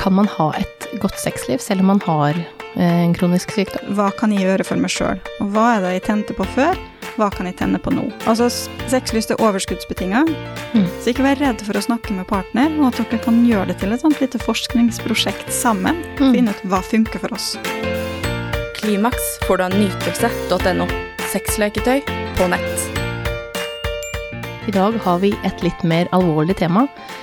Kan 0.00 0.14
man 0.16 0.28
ha 0.38 0.52
et 0.58 0.86
godt 1.02 1.18
sexliv 1.20 1.60
selv 1.60 1.80
om 1.84 1.90
man 1.92 2.00
har 2.06 2.36
eh, 2.76 3.00
en 3.04 3.12
kronisk 3.14 3.52
sykdom? 3.52 3.92
Hva 3.98 4.08
kan 4.16 4.32
jeg 4.32 4.46
gjøre 4.46 4.64
for 4.66 4.80
meg 4.80 4.92
sjøl? 4.94 5.20
Og 5.42 5.50
hva 5.54 5.66
er 5.76 5.84
det 5.84 5.92
jeg 5.98 6.06
tente 6.08 6.36
på 6.38 6.46
før? 6.56 6.78
Hva 7.18 7.28
kan 7.34 7.48
jeg 7.50 7.58
tenne 7.58 7.76
på 7.82 7.92
nå? 7.92 8.06
Altså, 8.30 8.46
sexlyst 8.88 9.34
er 9.34 9.42
overskuddsbetinga, 9.44 10.24
Mm. 10.70 10.86
så 11.02 11.10
ikke 11.10 11.24
vær 11.26 11.40
redd 11.42 11.64
for 11.66 11.74
å 11.74 11.82
snakke 11.82 12.14
med 12.14 12.28
partner, 12.30 12.70
og 12.78 12.92
at 12.92 13.00
dere 13.10 13.18
kan 13.24 13.40
gjøre 13.44 13.72
det 13.72 13.80
til 13.80 13.92
et 13.92 14.00
sånt 14.04 14.20
lite 14.22 14.38
forskningsprosjekt 14.38 15.50
sammen. 15.52 15.98
Mm. 16.20 16.30
Finne 16.36 16.54
ut 16.54 16.62
hva 16.70 16.78
funker 16.86 17.18
for 17.18 17.34
oss. 17.34 17.56
Klimaks 18.78 19.26
får 19.48 19.58
du 19.58 19.64
av 19.66 19.74
nytelse.no. 19.74 20.86
Sexleketøy 21.34 22.00
på 22.38 22.48
nett. 22.54 22.89
I 24.68 24.72
dag 24.76 24.92
har 25.00 25.20
vi 25.22 25.30
et 25.48 25.62
litt 25.64 25.80
mer 25.88 26.08
alvorlig 26.12 26.58
tema. 26.58 26.82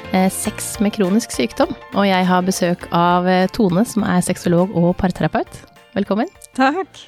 Eh, 0.09 0.25
sex 0.33 0.79
med 0.81 0.95
kronisk 0.95 1.29
sykdom. 1.35 1.69
Og 1.93 2.07
jeg 2.07 2.25
har 2.25 2.45
besøk 2.45 2.87
av 2.89 3.27
eh, 3.29 3.45
Tone, 3.53 3.83
som 3.85 4.01
er 4.09 4.23
sexolog 4.25 4.73
og 4.73 4.95
parterapeut. 4.97 5.59
Velkommen. 5.93 6.31
Takk. 6.57 7.03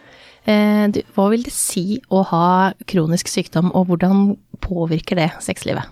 Eh, 0.46 0.86
du, 0.94 1.02
hva 1.16 1.26
vil 1.34 1.48
det 1.48 1.54
si 1.56 1.98
å 2.14 2.22
ha 2.30 2.50
kronisk 2.86 3.32
sykdom, 3.32 3.72
og 3.74 3.90
hvordan 3.90 4.36
påvirker 4.62 5.18
det 5.18 5.32
sexlivet? 5.42 5.90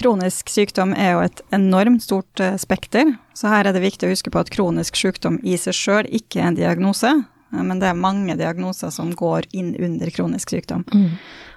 Kronisk 0.00 0.48
sykdom 0.48 0.96
er 0.96 1.12
jo 1.12 1.26
et 1.26 1.44
enormt 1.52 2.06
stort 2.06 2.40
spekter, 2.60 3.12
så 3.36 3.52
her 3.52 3.68
er 3.68 3.76
det 3.76 3.84
viktig 3.84 4.08
å 4.08 4.14
huske 4.14 4.32
på 4.32 4.40
at 4.40 4.52
kronisk 4.52 4.96
sykdom 4.96 5.36
i 5.44 5.60
seg 5.60 5.76
sjøl 5.76 6.08
ikke 6.08 6.40
er 6.40 6.48
en 6.48 6.56
diagnose, 6.56 7.12
men 7.50 7.80
det 7.80 7.90
er 7.90 7.98
mange 7.98 8.36
diagnoser 8.38 8.92
som 8.94 9.12
går 9.16 9.48
inn 9.56 9.74
under 9.78 10.10
kronisk 10.14 10.50
sykdom. 10.54 10.84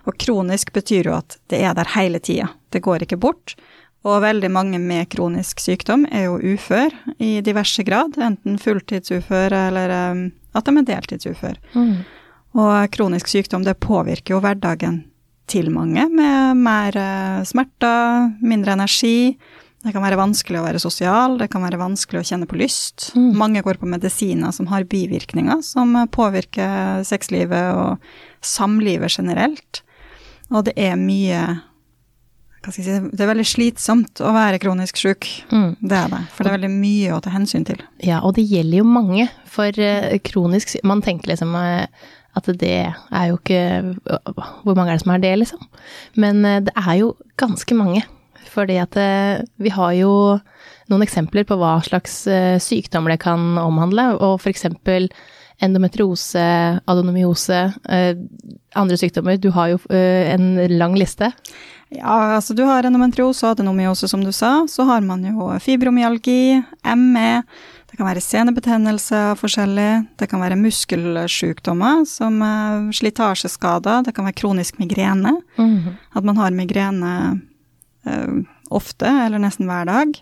Og 0.10 0.18
kronisk 0.20 0.74
betyr 0.74 1.10
jo 1.10 1.16
at 1.18 1.38
det 1.52 1.62
er 1.64 1.76
der 1.78 1.94
hele 1.96 2.20
tida, 2.20 2.50
det 2.74 2.84
går 2.84 3.06
ikke 3.06 3.22
bort. 3.22 3.56
Og 4.04 4.20
veldig 4.24 4.50
mange 4.52 4.80
med 4.84 5.08
kronisk 5.14 5.62
sykdom 5.64 6.04
er 6.12 6.26
jo 6.28 6.40
ufør 6.56 6.92
i 7.24 7.38
diverse 7.46 7.86
grad, 7.88 8.18
enten 8.20 8.58
fulltidsufør 8.60 9.56
eller 9.70 9.94
eh, 9.96 10.26
at 10.54 10.68
de 10.68 10.76
er 10.78 10.90
deltidsufør. 10.90 11.56
Og 12.60 12.92
kronisk 12.94 13.32
sykdom 13.32 13.64
det 13.64 13.80
påvirker 13.82 14.36
jo 14.36 14.42
hverdagen 14.44 15.04
til 15.48 15.72
mange, 15.72 16.06
med 16.10 16.60
mer 16.60 16.98
eh, 17.00 17.44
smerter, 17.48 18.34
mindre 18.44 18.76
energi. 18.76 19.38
Det 19.84 19.92
kan 19.92 20.04
være 20.06 20.20
vanskelig 20.20 20.62
å 20.62 20.64
være 20.64 20.80
sosial, 20.80 21.36
det 21.42 21.50
kan 21.52 21.64
være 21.66 21.82
vanskelig 21.82 22.22
å 22.22 22.28
kjenne 22.30 22.48
på 22.48 22.56
lyst. 22.62 23.10
Mm. 23.20 23.34
Mange 23.36 23.64
går 23.66 23.82
på 23.82 23.90
medisiner 23.92 24.54
som 24.56 24.70
har 24.72 24.88
bivirkninger 24.88 25.60
som 25.66 25.92
eh, 26.00 26.08
påvirker 26.08 27.04
sexlivet 27.08 27.76
og 27.76 28.08
samlivet 28.44 29.12
generelt. 29.12 29.84
Og 30.54 30.64
det 30.70 30.78
er 30.80 30.96
mye 31.00 31.44
hva 32.64 32.72
skal 32.72 32.80
jeg 32.80 32.88
si, 32.88 33.12
Det 33.12 33.26
er 33.26 33.28
veldig 33.34 33.48
slitsomt 33.50 34.22
å 34.24 34.32
være 34.32 34.62
kronisk 34.64 35.02
syk. 35.02 35.28
Mm. 35.52 35.76
Det 35.84 35.98
er 36.00 36.12
det. 36.14 36.22
For 36.32 36.46
det 36.46 36.54
er 36.54 36.58
veldig 36.62 36.74
mye 36.78 37.12
å 37.12 37.20
ta 37.24 37.34
hensyn 37.34 37.68
til. 37.68 37.84
Ja, 38.00 38.22
og 38.24 38.38
det 38.38 38.48
gjelder 38.48 38.80
jo 38.80 38.88
mange. 38.88 39.28
For 39.52 39.84
eh, 39.84 40.16
kronisk 40.24 40.72
syk 40.72 40.88
Man 40.88 41.04
tenker 41.04 41.34
liksom 41.34 41.52
eh, 41.60 42.08
at 42.34 42.48
det 42.58 42.78
er 42.88 43.26
jo 43.30 43.36
ikke 43.36 43.60
Hvor 44.64 44.74
mange 44.74 44.90
er 44.90 44.96
det 44.96 45.04
som 45.04 45.12
har 45.12 45.20
det, 45.22 45.36
liksom? 45.44 45.68
Men 46.16 46.40
det 46.66 46.72
er 46.72 47.02
jo 47.04 47.12
ganske 47.38 47.76
mange. 47.78 48.08
Fordi 48.54 48.80
at 48.82 48.98
eh, 49.00 49.44
vi 49.62 49.74
har 49.74 49.94
jo 49.98 50.14
noen 50.92 51.06
eksempler 51.06 51.48
på 51.48 51.58
hva 51.60 51.78
slags 51.86 52.24
eh, 52.30 52.58
sykdommer 52.62 53.16
det 53.16 53.24
kan 53.24 53.58
omhandle, 53.62 54.14
og 54.20 54.46
eksempel 54.50 55.10
endometriose, 55.64 56.44
adenomyose, 56.90 57.62
eh, 57.88 58.18
andre 58.80 58.98
sykdommer. 59.00 59.40
Du 59.40 59.52
har 59.56 59.74
jo 59.74 59.80
en 59.94 60.58
lang 60.74 60.98
liste. 60.98 61.32
Ja, 61.94 62.36
altså 62.36 62.56
du 62.58 62.64
har 62.66 62.84
endometriose 62.84 63.46
og 63.46 63.54
adenomyose, 63.54 64.10
som 64.10 64.26
du 64.26 64.32
sa. 64.34 64.66
Så 64.68 64.84
har 64.90 65.06
man 65.06 65.24
jo 65.28 65.52
fibromyalgi, 65.62 66.58
ME. 66.98 67.30
Det 67.88 68.00
kan 68.00 68.10
være 68.10 68.26
senebetennelse 68.26 69.20
av 69.30 69.40
forskjellig. 69.40 69.92
Det 70.18 70.28
kan 70.32 70.42
være 70.42 70.58
muskelsykdommer 70.58 72.02
som 72.10 72.42
slitasjeskader. 72.98 74.08
Det 74.10 74.16
kan 74.18 74.26
være 74.26 74.40
kronisk 74.42 74.82
migrene. 74.82 75.38
At 76.18 76.26
man 76.26 76.42
har 76.42 76.58
migrene 76.58 77.14
ofte, 78.74 79.08
eller 79.08 79.42
nesten 79.42 79.70
hver 79.70 79.88
dag. 79.90 80.18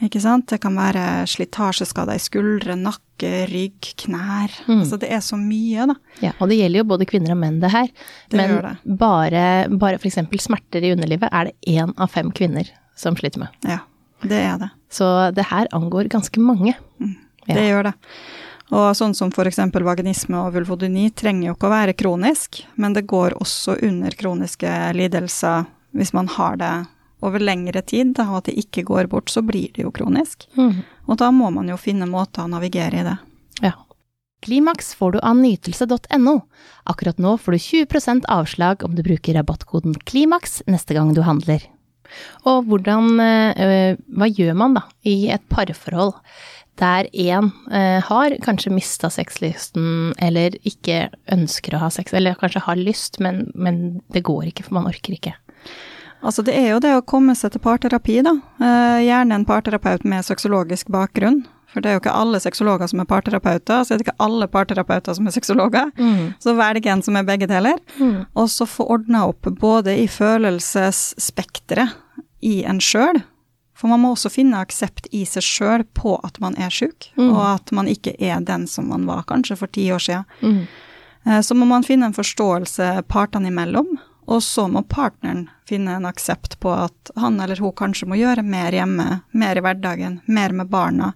Ikke 0.00 0.20
sant? 0.22 0.46
Det 0.48 0.60
kan 0.62 0.76
være 0.78 1.26
slitasjeskader 1.28 2.16
i 2.16 2.22
skuldre, 2.22 2.76
nakke, 2.80 3.32
rygg, 3.50 3.90
knær. 4.00 4.54
Mm. 4.64 4.78
Altså 4.78 4.96
det 5.00 5.10
er 5.12 5.20
så 5.24 5.36
mye, 5.36 5.84
da. 5.90 5.96
Ja, 6.24 6.32
og 6.38 6.48
det 6.48 6.56
gjelder 6.56 6.80
jo 6.80 6.88
både 6.94 7.08
kvinner 7.08 7.34
og 7.34 7.40
menn 7.42 7.58
det 7.60 7.72
her. 7.74 7.90
Det 8.32 8.40
Men 8.40 8.54
det. 8.64 8.74
bare, 9.02 9.44
bare 9.68 10.00
eksempel 10.00 10.40
smerter 10.40 10.86
i 10.86 10.94
underlivet 10.94 11.28
er 11.28 11.50
det 11.50 11.74
én 11.76 11.92
av 12.00 12.08
fem 12.14 12.30
kvinner 12.32 12.70
som 12.96 13.16
sliter 13.18 13.44
med. 13.44 13.68
Ja, 13.68 13.82
det 14.24 14.40
er 14.40 14.62
det. 14.62 14.70
Så 14.88 15.08
det 15.36 15.50
her 15.50 15.68
angår 15.76 16.08
ganske 16.12 16.40
mange. 16.40 16.74
Ja. 17.46 17.54
Det 17.56 17.66
gjør 17.68 17.90
det. 17.90 17.94
Og 18.70 18.94
sånn 18.94 19.16
som 19.18 19.32
eksempel 19.34 19.82
vaginisme 19.82 20.38
og 20.38 20.54
vulvodyni 20.54 21.10
trenger 21.10 21.48
jo 21.48 21.56
ikke 21.56 21.68
å 21.68 21.74
være 21.74 21.96
kronisk, 21.98 22.62
men 22.76 22.94
det 22.94 23.08
går 23.10 23.34
også 23.40 23.80
under 23.82 24.14
kroniske 24.14 24.70
lidelser 24.94 25.66
hvis 25.96 26.12
man 26.14 26.30
har 26.30 26.56
det 26.56 26.74
over 27.20 27.42
lengre 27.42 27.82
tid, 27.82 28.14
da, 28.16 28.28
og 28.30 28.40
at 28.40 28.50
det 28.50 28.58
ikke 28.64 28.86
går 28.88 29.10
bort, 29.12 29.30
så 29.32 29.42
blir 29.44 29.70
det 29.76 29.84
jo 29.84 29.92
kronisk. 29.94 30.46
Og 31.06 31.18
da 31.20 31.30
må 31.34 31.50
man 31.54 31.68
jo 31.68 31.78
finne 31.80 32.08
måter 32.08 32.44
å 32.44 32.50
navigere 32.50 33.00
i 33.00 33.06
det. 33.06 33.16
Ja. 33.64 33.74
Klimaks 34.44 34.94
får 34.96 35.12
du 35.12 35.18
av 35.20 35.36
nytelse.no. 35.36 36.36
Akkurat 36.88 37.18
nå 37.20 37.34
får 37.38 37.52
du 37.52 37.58
20% 37.58 38.30
avslag 38.32 38.84
om 38.86 38.94
du 38.96 39.02
bruker 39.04 39.36
rabattkoden 39.36 39.98
KLIMAKS 40.08 40.62
neste 40.70 40.96
gang 40.96 41.12
du 41.14 41.20
handler. 41.26 41.66
Og 42.48 42.64
hvordan 42.66 43.20
eh, 43.22 43.98
Hva 44.08 44.26
gjør 44.26 44.56
man 44.58 44.74
da 44.78 44.86
i 45.06 45.28
et 45.30 45.44
parforhold 45.52 46.16
der 46.80 47.10
én 47.12 47.50
eh, 47.70 48.00
har 48.06 48.34
kanskje 48.40 48.72
mista 48.72 49.10
sexlysten 49.12 50.14
eller 50.22 50.56
ikke 50.64 51.10
ønsker 51.28 51.76
å 51.76 51.82
ha 51.82 51.90
sex, 51.92 52.14
eller 52.16 52.38
kanskje 52.40 52.62
har 52.64 52.80
lyst, 52.80 53.20
men, 53.20 53.50
men 53.54 54.00
det 54.14 54.24
går 54.24 54.48
ikke, 54.48 54.64
for 54.64 54.78
man 54.78 54.88
orker 54.88 55.18
ikke. 55.18 55.34
Altså 56.22 56.42
det 56.44 56.54
er 56.54 56.68
jo 56.74 56.80
det 56.84 56.92
å 56.98 57.04
komme 57.06 57.34
seg 57.34 57.52
til 57.54 57.60
parterapi, 57.64 58.18
da. 58.22 58.34
Eh, 58.60 58.98
gjerne 59.06 59.34
en 59.38 59.44
parterapeut 59.48 60.04
med 60.04 60.24
sexologisk 60.24 60.88
bakgrunn. 60.92 61.46
For 61.70 61.80
det 61.80 61.86
er 61.88 61.94
jo 61.94 62.00
ikke 62.02 62.12
alle 62.18 62.40
sexologer 62.42 62.88
som 62.90 62.98
er 63.00 63.06
parterapeuter, 63.06 63.84
så 63.86 63.94
er 63.94 63.98
det 64.00 64.06
ikke 64.08 64.18
alle 64.26 64.48
parterapeuter 64.50 65.14
som 65.14 65.26
er 65.26 65.30
sexologer. 65.30 65.92
Så 66.42 66.56
velg 66.58 66.84
en 66.90 67.00
som 67.06 67.14
er 67.16 67.22
begge 67.22 67.46
deler. 67.46 67.78
Og 68.34 68.48
så 68.50 68.66
få 68.66 68.88
ordna 68.90 69.22
opp 69.28 69.46
både 69.60 69.94
i 70.02 70.08
følelsesspekteret 70.10 71.88
i 72.42 72.64
en 72.64 72.80
sjøl, 72.80 73.22
for 73.76 73.88
man 73.88 74.00
må 74.02 74.10
også 74.14 74.30
finne 74.32 74.58
aksept 74.60 75.06
i 75.14 75.22
seg 75.28 75.44
sjøl 75.44 75.84
på 75.96 76.18
at 76.24 76.40
man 76.40 76.56
er 76.60 76.70
sjuk, 76.70 77.10
Mm. 77.16 77.32
og 77.36 77.42
at 77.54 77.72
man 77.72 77.86
ikke 77.86 78.14
er 78.20 78.40
den 78.40 78.66
som 78.66 78.88
man 78.88 79.06
var 79.06 79.22
kanskje 79.24 79.56
for 79.56 79.66
ti 79.68 79.88
år 79.90 79.98
siden. 80.00 80.24
Mm. 80.42 80.66
Eh, 81.26 81.40
Så 81.40 81.54
må 81.54 81.66
man 81.66 81.82
finne 81.82 82.06
en 82.06 82.12
forståelse 82.12 83.02
partene 83.08 83.48
imellom, 83.48 83.98
og 84.30 84.42
så 84.46 84.68
må 84.70 84.84
partneren 84.86 85.48
finne 85.68 85.96
en 85.98 86.06
aksept 86.06 86.58
på 86.62 86.70
at 86.70 87.10
han 87.18 87.40
eller 87.42 87.58
hun 87.58 87.74
kanskje 87.76 88.06
må 88.10 88.18
gjøre 88.20 88.44
mer 88.46 88.74
hjemme, 88.74 89.20
mer 89.34 89.58
i 89.58 89.64
hverdagen, 89.64 90.20
mer 90.30 90.54
med 90.54 90.70
barna, 90.70 91.12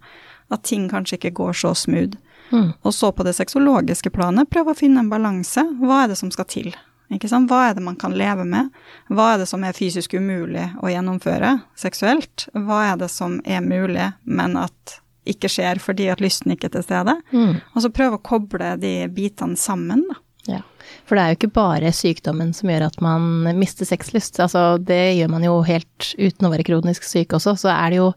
at 0.51 0.65
ting 0.67 0.89
kanskje 0.91 1.21
ikke 1.21 1.37
går 1.39 1.61
så 1.63 1.75
smooth. 1.79 2.19
Mm. 2.51 2.73
Og 2.83 2.95
så 2.95 3.13
på 3.15 3.25
det 3.27 3.37
sexologiske 3.39 4.11
planet 4.15 4.51
prøve 4.51 4.75
å 4.75 4.79
finne 4.79 5.05
en 5.05 5.13
balanse. 5.13 5.63
Hva 5.81 6.03
er 6.03 6.11
det 6.13 6.19
som 6.21 6.33
skal 6.35 6.51
til? 6.51 6.75
Hva 7.15 7.61
er 7.69 7.75
det 7.77 7.85
man 7.85 7.97
kan 8.01 8.17
leve 8.19 8.45
med? 8.45 8.75
Hva 9.09 9.35
er 9.35 9.43
det 9.43 9.47
som 9.47 9.63
er 9.65 9.77
fysisk 9.77 10.17
umulig 10.19 10.67
å 10.83 10.91
gjennomføre 10.91 11.61
seksuelt? 11.79 12.49
Hva 12.53 12.83
er 12.91 13.01
det 13.05 13.11
som 13.13 13.39
er 13.45 13.63
mulig, 13.63 14.11
men 14.25 14.59
at 14.59 14.99
ikke 15.25 15.49
skjer 15.49 15.79
fordi 15.81 16.11
at 16.13 16.21
lysten 16.21 16.53
ikke 16.53 16.69
er 16.69 16.77
til 16.79 16.87
stede? 16.87 17.15
Mm. 17.31 17.61
Og 17.75 17.85
så 17.85 17.93
prøve 17.95 18.19
å 18.19 18.25
koble 18.25 18.75
de 18.83 18.97
bitene 19.15 19.57
sammen, 19.57 20.03
da. 20.11 20.19
Ja, 20.51 20.61
for 21.09 21.17
det 21.17 21.23
er 21.23 21.33
jo 21.33 21.39
ikke 21.39 21.55
bare 21.57 21.93
sykdommen 21.97 22.51
som 22.57 22.69
gjør 22.69 22.87
at 22.91 22.99
man 23.05 23.47
mister 23.57 23.89
sexlyst. 23.89 24.37
Altså, 24.45 24.77
det 24.77 25.17
gjør 25.17 25.31
man 25.33 25.47
jo 25.47 25.55
helt 25.65 26.11
uten 26.19 26.49
å 26.49 26.53
være 26.53 26.67
kronisk 26.69 27.07
syk 27.09 27.33
også. 27.39 27.57
Så 27.65 27.73
er 27.73 27.95
det 27.95 28.03
jo 28.03 28.11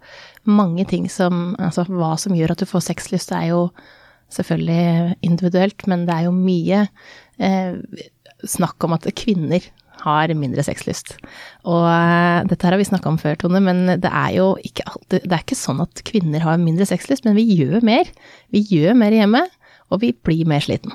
mange 0.47 0.83
ting 0.89 1.07
som 1.11 1.55
Altså, 1.55 1.87
hva 1.87 2.15
som 2.19 2.35
gjør 2.35 2.55
at 2.55 2.63
du 2.63 2.67
får 2.69 2.89
sexlyst, 2.89 3.31
er 3.31 3.51
jo 3.53 3.61
selvfølgelig 4.35 5.15
individuelt, 5.23 5.87
men 5.87 6.03
det 6.07 6.15
er 6.17 6.27
jo 6.27 6.35
mye 6.35 6.83
eh, 7.39 7.77
snakk 8.43 8.83
om 8.83 8.95
at 8.97 9.07
kvinner 9.15 9.63
har 10.03 10.31
mindre 10.37 10.63
sexlyst. 10.65 11.15
Og 11.67 11.85
uh, 11.87 12.43
dette 12.47 12.65
her 12.65 12.75
har 12.75 12.81
vi 12.81 12.87
snakka 12.87 13.09
om 13.09 13.19
før, 13.21 13.37
Tone, 13.41 13.61
men 13.63 13.85
det 14.01 14.11
er 14.11 14.35
jo 14.37 14.51
ikke 14.65 14.85
alltid 14.91 15.25
Det 15.25 15.33
er 15.33 15.45
ikke 15.45 15.57
sånn 15.57 15.81
at 15.83 16.03
kvinner 16.07 16.43
har 16.45 16.59
mindre 16.61 16.87
sexlyst, 16.89 17.25
men 17.25 17.37
vi 17.37 17.47
gjør 17.57 17.85
mer. 17.85 18.11
Vi 18.53 18.63
gjør 18.69 18.97
mer 18.99 19.15
hjemme, 19.15 19.43
og 19.89 20.01
vi 20.01 20.11
blir 20.11 20.45
mer 20.45 20.59
sliten. 20.59 20.91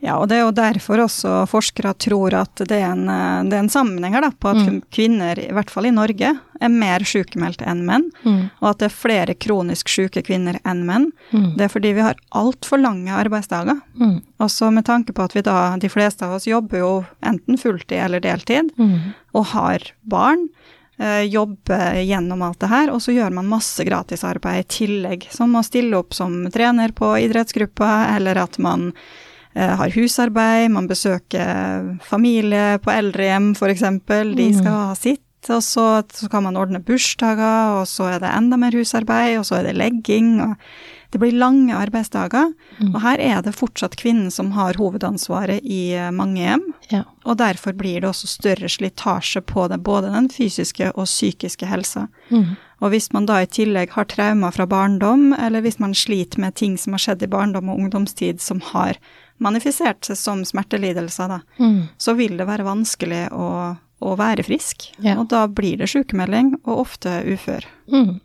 Ja, 0.00 0.14
og 0.16 0.28
det 0.30 0.38
er 0.38 0.46
jo 0.46 0.52
derfor 0.56 1.02
også 1.04 1.46
forskere 1.50 1.92
tror 2.00 2.32
at 2.38 2.54
det 2.64 2.78
er 2.78 2.86
en, 2.92 3.02
eh, 3.08 3.42
det 3.50 3.52
er 3.58 3.64
en 3.66 3.68
sammenheng 3.72 4.14
her 4.16 4.22
da, 4.22 4.30
på 4.30 4.48
at 4.54 4.56
Mm. 4.66 4.82
kvinner, 4.90 5.38
i 5.38 5.52
hvert 5.52 5.68
fall 5.70 5.86
i 5.86 5.90
Norge, 5.90 6.38
er 6.60 6.68
mer 6.68 7.00
sykemeldte 7.00 7.66
enn 7.66 7.84
menn, 7.86 8.10
og 8.60 8.66
at 8.70 8.78
det 8.78 8.86
er 8.90 8.96
flere 8.96 9.34
kronisk 9.34 9.88
syke 9.88 10.22
kvinner 10.22 10.58
enn 10.64 10.84
menn. 10.84 11.10
Mm. 11.32 11.56
Det 11.56 11.64
er 11.64 11.68
fordi 11.72 11.92
vi 11.94 12.00
har 12.04 12.16
altfor 12.32 12.80
lange 12.80 13.08
arbeidsdager. 13.12 13.80
Mm. 13.98 14.22
Også 14.40 14.70
med 14.72 14.84
tanke 14.84 15.12
på 15.12 15.22
at 15.24 15.32
vi 15.34 15.40
da, 15.42 15.76
de 15.76 15.88
fleste 15.88 16.22
av 16.22 16.32
oss 16.36 16.44
jobber 16.46 16.78
jo 16.78 17.04
enten 17.22 17.56
fulltid 17.58 17.98
eller 18.04 18.20
deltid, 18.20 18.70
Mm. 18.78 19.14
og 19.34 19.44
har 19.46 19.78
barn. 20.06 20.48
Eh, 21.00 21.24
jobbe 21.30 21.78
gjennom 22.04 22.42
alt 22.42 22.60
det 22.60 22.70
her, 22.70 22.92
og 22.92 23.02
så 23.02 23.14
gjør 23.14 23.32
man 23.38 23.48
masse 23.50 23.84
gratisarbeid 23.86 24.64
i 24.64 24.68
tillegg, 24.76 25.26
som 25.32 25.56
å 25.56 25.64
stille 25.66 25.98
opp 25.98 26.14
som 26.16 26.44
trener 26.52 26.94
på 26.96 27.14
idrettsgruppa, 27.24 27.90
eller 28.16 28.42
at 28.44 28.60
man 28.62 28.90
eh, 29.54 29.74
har 29.80 29.96
husarbeid, 29.96 30.68
man 30.74 30.90
besøker 30.90 31.96
familie 32.06 32.78
på 32.84 32.92
eldrehjem 32.94 33.52
f.eks., 33.56 33.88
de 34.36 34.52
skal 34.54 34.72
ha 34.76 34.94
sitt. 34.98 35.24
Og 35.48 35.62
så, 35.64 35.84
så 36.12 36.26
kan 36.28 36.44
man 36.44 36.58
ordne 36.60 36.82
bursdager, 36.84 37.78
og 37.80 37.86
så 37.88 38.10
er 38.12 38.18
det 38.20 38.32
enda 38.36 38.58
mer 38.60 38.76
husarbeid, 38.76 39.38
og 39.40 39.46
så 39.48 39.56
er 39.56 39.70
det 39.70 39.78
legging. 39.80 40.34
og 40.44 40.58
det 41.10 41.18
blir 41.18 41.32
lange 41.32 41.74
arbeidsdager, 41.74 42.52
Mm. 42.80 42.94
og 42.94 43.00
her 43.02 43.18
er 43.18 43.42
det 43.42 43.54
fortsatt 43.54 43.96
kvinnen 43.96 44.30
som 44.30 44.52
har 44.52 44.74
hovedansvaret 44.74 45.60
i 45.64 45.92
eh, 45.94 46.10
mange 46.10 46.36
hjem. 46.40 46.62
Ja. 46.90 47.02
Og 47.24 47.36
derfor 47.38 47.72
blir 47.76 48.00
det 48.00 48.08
også 48.08 48.26
større 48.30 48.68
slitasje 48.70 49.40
på 49.42 49.68
det, 49.68 49.82
både 49.82 50.12
den 50.12 50.28
fysiske 50.28 50.92
og 50.94 51.04
psykiske 51.06 51.66
helsa. 51.66 52.06
Mm. 52.30 52.56
Og 52.80 52.90
hvis 52.94 53.12
man 53.12 53.26
da 53.26 53.42
i 53.42 53.46
tillegg 53.46 53.90
har 53.90 54.04
traumer 54.08 54.50
fra 54.54 54.64
barndom, 54.66 55.34
eller 55.34 55.60
hvis 55.60 55.78
man 55.78 55.92
sliter 55.92 56.38
med 56.40 56.54
ting 56.54 56.78
som 56.78 56.94
har 56.94 56.98
skjedd 57.02 57.22
i 57.22 57.26
barndom 57.28 57.68
og 57.68 57.78
ungdomstid 57.78 58.40
som 58.40 58.60
har 58.72 58.96
manifisert 59.38 60.04
seg 60.04 60.16
som 60.16 60.42
smertelidelser, 60.44 61.28
da, 61.28 61.40
Mm. 61.58 61.88
så 61.98 62.14
vil 62.16 62.36
det 62.36 62.46
være 62.46 62.64
vanskelig 62.64 63.30
å, 63.32 63.76
å 64.00 64.16
være 64.16 64.44
frisk. 64.44 64.92
Ja. 64.98 65.18
Og 65.20 65.28
da 65.28 65.46
blir 65.46 65.76
det 65.78 65.88
sykemelding, 65.88 66.54
og 66.64 66.78
ofte 66.86 67.22
ufør. 67.26 67.64
Mm. 67.92 68.20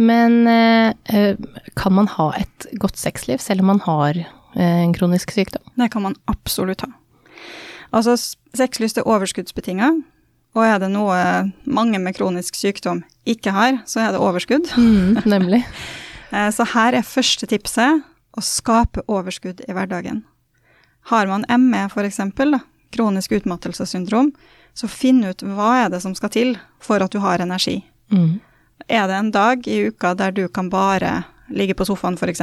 Men 0.00 0.46
eh, 0.48 0.92
eh, 1.04 1.36
kan 1.76 1.92
man 1.92 2.08
ha 2.08 2.30
et 2.40 2.66
godt 2.80 2.96
sexliv 2.96 3.42
selv 3.44 3.60
om 3.60 3.74
man 3.74 3.82
har 3.84 4.16
eh, 4.16 4.78
en 4.86 4.94
kronisk 4.96 5.34
sykdom? 5.34 5.62
Det 5.76 5.90
kan 5.92 6.06
man 6.06 6.16
absolutt 6.30 6.86
ha. 6.86 6.88
Altså, 7.92 8.14
sexlyst 8.56 9.00
er 9.00 9.08
overskuddsbetinga, 9.10 9.90
og 10.56 10.62
er 10.64 10.78
det 10.82 10.88
noe 10.92 11.18
mange 11.66 11.98
med 12.00 12.16
kronisk 12.16 12.56
sykdom 12.56 13.02
ikke 13.28 13.52
har, 13.54 13.80
så 13.86 14.06
er 14.06 14.14
det 14.14 14.22
overskudd. 14.22 14.72
Mm, 14.80 15.20
nemlig. 15.28 15.64
Så 16.30 16.62
her 16.76 16.94
er 16.94 17.02
første 17.02 17.42
tipset 17.50 18.04
å 18.38 18.42
skape 18.44 19.02
overskudd 19.10 19.64
i 19.66 19.74
hverdagen. 19.74 20.20
Har 21.10 21.26
man 21.26 21.42
ME 21.58 21.80
f.eks., 21.88 22.20
kronisk 22.94 23.32
utmattelsessyndrom, 23.34 24.30
så 24.78 24.86
finn 24.86 25.24
ut 25.26 25.42
hva 25.42 25.72
er 25.80 25.90
det 25.90 25.98
som 26.04 26.14
skal 26.14 26.30
til 26.30 26.52
for 26.78 27.02
at 27.02 27.10
du 27.10 27.18
har 27.24 27.42
energi. 27.42 27.80
Mm. 28.14 28.38
Er 28.88 29.08
det 29.08 29.14
en 29.18 29.30
dag 29.30 29.66
i 29.68 29.88
uka 29.88 30.14
der 30.14 30.32
du 30.32 30.48
kan 30.48 30.70
bare 30.70 31.24
ligge 31.50 31.74
på 31.74 31.84
sofaen 31.84 32.14
f.eks., 32.14 32.40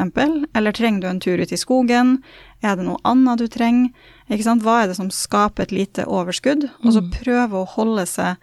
eller 0.54 0.72
trenger 0.75 1.01
du 1.01 1.07
en 1.07 1.19
tur 1.19 1.39
ut 1.39 1.51
i 1.51 1.57
skogen? 1.57 2.22
Er 2.62 2.75
det 2.75 2.86
noe 2.86 3.00
annet 3.07 3.39
du 3.39 3.48
trenger? 3.48 3.92
Hva 4.28 4.84
er 4.84 4.88
det 4.92 4.98
som 5.00 5.10
skaper 5.10 5.63
et 5.63 5.72
lite 5.72 6.06
overskudd? 6.06 6.69
Og 6.84 6.94
så 6.94 7.04
prøve 7.12 7.62
å 7.62 7.69
holde 7.78 8.06
seg 8.06 8.36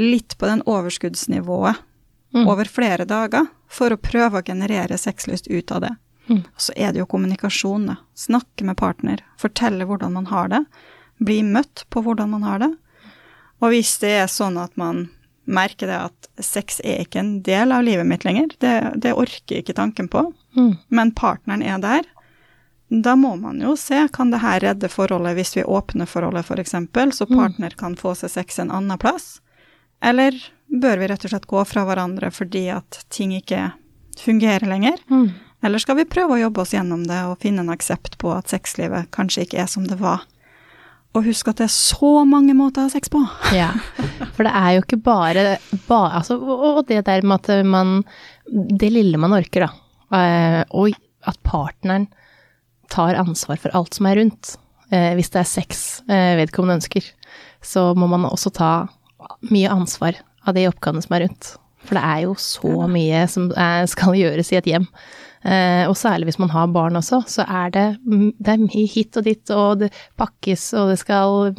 litt 0.00 0.38
på 0.38 0.46
den 0.48 0.62
overskuddsnivået 0.66 1.76
Mm. 2.32 2.46
over 2.48 2.64
flere 2.64 3.04
dager, 3.04 3.44
for 3.68 3.92
å 3.92 3.96
prøve 4.00 4.40
å 4.40 4.44
generere 4.46 4.96
sexlyst 4.96 5.50
ut 5.50 5.70
av 5.70 5.82
det. 5.82 5.90
Mm. 6.30 6.38
Og 6.38 6.60
så 6.64 6.72
er 6.76 6.92
det 6.92 7.02
jo 7.02 7.04
kommunikasjon, 7.06 7.86
da. 7.90 7.96
Snakke 8.16 8.64
med 8.64 8.78
partner, 8.80 9.18
fortelle 9.36 9.84
hvordan 9.84 10.14
man 10.14 10.24
har 10.30 10.48
det. 10.48 10.64
Bli 11.20 11.42
møtt 11.42 11.84
på 11.90 12.00
hvordan 12.02 12.30
man 12.30 12.42
har 12.42 12.58
det. 12.58 12.70
Og 13.60 13.68
hvis 13.74 13.98
det 14.00 14.14
er 14.22 14.32
sånn 14.32 14.56
at 14.56 14.72
man 14.80 15.10
merker 15.44 15.86
det 15.90 15.98
at 16.08 16.28
sex 16.44 16.80
er 16.84 17.02
ikke 17.04 17.18
en 17.20 17.32
del 17.42 17.72
av 17.74 17.82
livet 17.84 18.06
mitt 18.06 18.24
lenger, 18.24 18.52
det, 18.62 18.74
det 19.02 19.12
orker 19.18 19.58
ikke 19.62 19.74
tanken 19.78 20.08
på, 20.08 20.28
Mm. 20.52 20.74
men 20.92 21.10
partneren 21.16 21.62
er 21.64 21.78
der, 21.80 22.02
da 22.92 23.14
må 23.16 23.30
man 23.40 23.60
jo 23.64 23.70
se, 23.80 24.02
kan 24.12 24.30
det 24.30 24.42
her 24.42 24.60
redde 24.60 24.88
forholdet 24.92 25.32
hvis 25.38 25.54
vi 25.56 25.62
åpner 25.64 26.04
forholdet 26.06 26.44
f.eks., 26.44 26.74
så 27.16 27.26
partner 27.30 27.70
kan 27.70 27.96
få 27.96 28.12
seg 28.14 28.30
sex 28.30 28.58
en 28.60 28.70
annen 28.70 28.98
plass? 29.00 29.40
Eller 30.04 30.36
bør 30.68 30.98
vi 31.00 31.08
rett 31.08 31.24
og 31.24 31.30
slett 31.32 31.46
gå 31.48 31.64
fra 31.64 31.86
hverandre 31.88 32.28
fordi 32.30 32.66
at 32.68 33.00
ting 33.08 33.32
ikke 33.32 33.70
fungerer 34.20 34.68
lenger? 34.68 35.00
Mm. 35.08 35.30
Eller 35.64 35.78
skal 35.78 35.96
vi 35.96 36.04
prøve 36.04 36.36
å 36.36 36.40
jobbe 36.42 36.60
oss 36.66 36.74
gjennom 36.74 37.06
det 37.08 37.22
og 37.30 37.38
finne 37.40 37.64
en 37.64 37.72
aksept 37.72 38.18
på 38.20 38.32
at 38.36 38.52
sexlivet 38.52 39.08
kanskje 39.14 39.46
ikke 39.46 39.62
er 39.64 39.70
som 39.72 39.86
det 39.88 39.96
var? 40.02 40.26
Og 41.12 41.26
husk 41.28 41.48
at 41.50 41.58
det 41.60 41.66
er 41.66 41.74
så 41.74 42.10
mange 42.24 42.54
måter 42.56 42.80
å 42.82 42.88
ha 42.88 42.92
sex 42.94 43.10
på. 43.12 43.20
Ja, 43.56 43.70
for 44.32 44.46
det 44.48 44.52
er 44.56 44.70
jo 44.78 44.82
ikke 44.86 45.00
bare, 45.04 45.42
bare 45.88 46.14
altså, 46.22 46.38
og 46.40 46.86
det 46.88 47.02
der 47.04 47.20
med 47.26 47.42
at 47.42 47.66
man 47.68 47.98
Det 48.48 48.88
lille 48.92 49.20
man 49.20 49.34
orker, 49.36 49.66
da. 49.66 49.70
eh, 50.16 50.62
Og 50.72 50.96
at 51.28 51.38
partneren 51.46 52.08
tar 52.92 53.14
ansvar 53.20 53.60
for 53.60 53.72
alt 53.76 53.94
som 53.96 54.08
er 54.08 54.18
rundt. 54.20 54.56
Eh, 54.90 55.12
Hvis 55.16 55.30
det 55.32 55.40
er 55.42 55.48
sex 55.48 55.82
eh, 56.08 56.34
vedkommende 56.40 56.80
ønsker, 56.80 57.04
så 57.62 57.92
må 57.96 58.08
man 58.10 58.24
også 58.28 58.50
ta 58.56 58.72
mye 59.52 59.70
ansvar 59.70 60.16
av 60.48 60.56
de 60.56 60.64
oppgavene 60.68 61.04
som 61.04 61.14
er 61.16 61.26
rundt. 61.28 61.52
For 61.86 61.96
det 61.98 62.02
er 62.04 62.24
jo 62.24 62.34
så 62.38 62.86
mye 62.90 63.22
som 63.30 63.48
skal 63.90 64.14
gjøres 64.18 64.50
i 64.52 64.58
et 64.58 64.66
hjem. 64.70 64.84
Eh, 65.42 65.88
og 65.90 65.96
særlig 65.98 66.28
hvis 66.28 66.38
man 66.38 66.52
har 66.54 66.68
barn 66.70 66.96
også, 66.98 67.22
så 67.26 67.46
er 67.48 67.72
det, 67.74 67.86
mm, 68.06 68.28
det 68.38 68.52
er 68.52 68.62
mye 68.62 68.86
hit 68.86 69.18
og 69.18 69.26
dit, 69.26 69.50
og 69.50 69.80
det 69.80 69.90
pakkes, 70.20 70.68
og 70.78 70.92
det 70.92 70.98
skal 71.00 71.52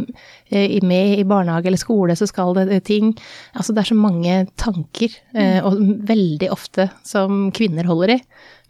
eh, 0.51 0.77
med 0.83 1.17
i 1.19 1.27
barnehage 1.27 1.67
eller 1.67 1.81
skole, 1.81 2.15
så 2.15 2.27
skal 2.29 2.55
det 2.55 2.69
det 2.71 2.83
ting. 2.87 3.11
Altså 3.53 3.75
det 3.75 3.83
er 3.83 3.91
så 3.91 3.99
mange 3.99 4.37
tanker, 4.55 5.17
eh, 5.35 5.59
og 5.65 5.81
veldig 6.07 6.51
ofte 6.53 6.89
som 7.03 7.49
kvinner 7.55 7.89
holder 7.89 8.15
i, 8.15 8.19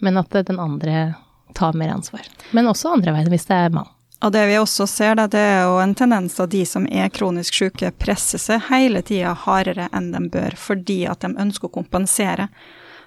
men 0.02 0.18
at 0.18 0.34
den 0.48 0.62
andre 0.62 1.12
tar 1.54 1.78
mer 1.78 1.94
ansvar. 1.94 2.26
Men 2.52 2.72
også 2.72 2.96
andre 2.96 3.14
veien 3.14 3.30
hvis 3.30 3.46
det 3.50 3.60
er 3.68 3.76
mann. 3.76 3.92
Og 4.24 4.32
det 4.32 4.46
vi 4.48 4.56
også 4.56 4.86
ser, 4.88 5.18
da, 5.20 5.26
det 5.28 5.40
er 5.40 5.66
jo 5.68 5.82
en 5.84 5.94
tendens 6.00 6.38
at 6.40 6.54
de 6.54 6.62
som 6.66 6.86
er 6.88 7.12
kronisk 7.12 7.58
syke, 7.60 7.90
presser 8.00 8.40
seg 8.40 8.70
hele 8.70 9.02
tida 9.04 9.34
hardere 9.36 9.90
enn 9.92 10.14
de 10.14 10.22
bør, 10.32 10.56
fordi 10.56 11.02
at 11.12 11.26
de 11.26 11.34
ønsker 11.44 11.68
å 11.68 11.76
kompensere. 11.82 12.48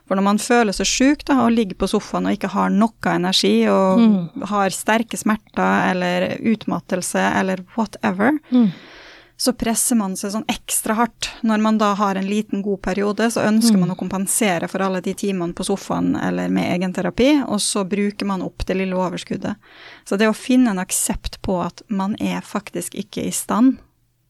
For 0.06 0.14
når 0.14 0.22
man 0.22 0.38
føler 0.38 0.72
seg 0.72 0.86
syk 0.86 1.24
da, 1.26 1.40
og 1.44 1.50
ligger 1.56 1.74
på 1.80 1.88
sofaen 1.90 2.26
og 2.30 2.36
ikke 2.36 2.52
har 2.52 2.70
noe 2.70 3.10
energi, 3.14 3.66
og 3.68 3.98
har 4.52 4.70
sterke 4.70 5.18
smerter 5.18 5.90
eller 5.90 6.36
utmattelse 6.52 7.18
eller 7.40 7.64
whatever, 7.76 8.38
Mm. 8.52 8.70
så 9.36 9.52
presser 9.52 9.96
man 9.96 10.14
seg 10.16 10.30
sånn 10.32 10.46
ekstra 10.48 10.94
hardt. 10.96 11.30
Når 11.42 11.60
man 11.60 11.76
da 11.78 11.90
har 11.94 12.14
en 12.16 12.24
liten 12.26 12.62
god 12.62 12.80
periode, 12.82 13.26
så 13.30 13.42
ønsker 13.44 13.76
man 13.78 13.90
å 13.90 13.96
kompensere 13.98 14.68
for 14.68 14.80
alle 14.80 15.02
de 15.02 15.12
timene 15.12 15.52
på 15.52 15.64
sofaen 15.66 16.14
eller 16.16 16.48
med 16.48 16.70
egenterapi, 16.80 17.42
og 17.46 17.58
så 17.60 17.82
bruker 17.84 18.24
man 18.26 18.42
opp 18.46 18.64
det 18.64 18.76
lille 18.78 18.96
overskuddet. 18.96 19.56
Så 20.08 20.16
det 20.16 20.28
å 20.30 20.32
finne 20.38 20.70
en 20.70 20.78
aksept 20.80 21.42
på 21.42 21.58
at 21.66 21.82
man 21.88 22.16
er 22.20 22.40
faktisk 22.40 22.94
ikke 22.94 23.26
i 23.26 23.30
stand 23.34 23.76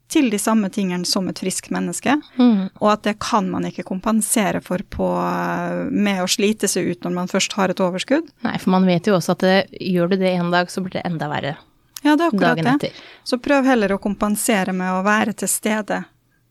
til 0.09 0.29
de 0.31 0.39
samme 0.39 0.69
tingene 0.71 1.05
som 1.05 1.27
et 1.29 1.39
friskt 1.43 1.71
menneske, 1.75 2.15
Mm. 2.39 2.71
og 2.81 2.93
at 2.93 3.03
det 3.03 3.19
kan 3.19 3.49
man 3.51 3.65
ikke 3.67 3.83
kompensere 3.85 4.61
for 4.63 4.79
på, 4.79 5.09
med 5.91 6.23
å 6.23 6.29
slite 6.31 6.69
seg 6.71 6.91
ut 6.93 7.01
når 7.07 7.13
man 7.17 7.29
først 7.31 7.53
har 7.59 7.73
et 7.73 7.81
overskudd. 7.83 8.29
Nei, 8.47 8.57
for 8.63 8.71
man 8.71 8.87
vet 8.87 9.07
jo 9.11 9.17
også 9.19 9.35
at 9.37 9.45
det, 9.47 9.57
gjør 9.81 10.11
du 10.13 10.17
det 10.21 10.35
en 10.37 10.51
dag, 10.55 10.71
så 10.71 10.81
blir 10.85 10.99
det 11.01 11.07
enda 11.09 11.29
verre 11.33 11.57
Ja, 12.05 12.15
det 12.15 12.23
er 12.23 12.31
akkurat 12.31 12.57
dagen 12.57 12.65
det. 12.65 12.75
etter. 12.91 13.03
Så 13.25 13.39
prøv 13.43 13.65
heller 13.67 13.97
å 13.97 13.99
kompensere 13.99 14.73
med 14.77 14.93
å 14.95 15.03
være 15.03 15.33
til 15.35 15.49
stede 15.51 16.05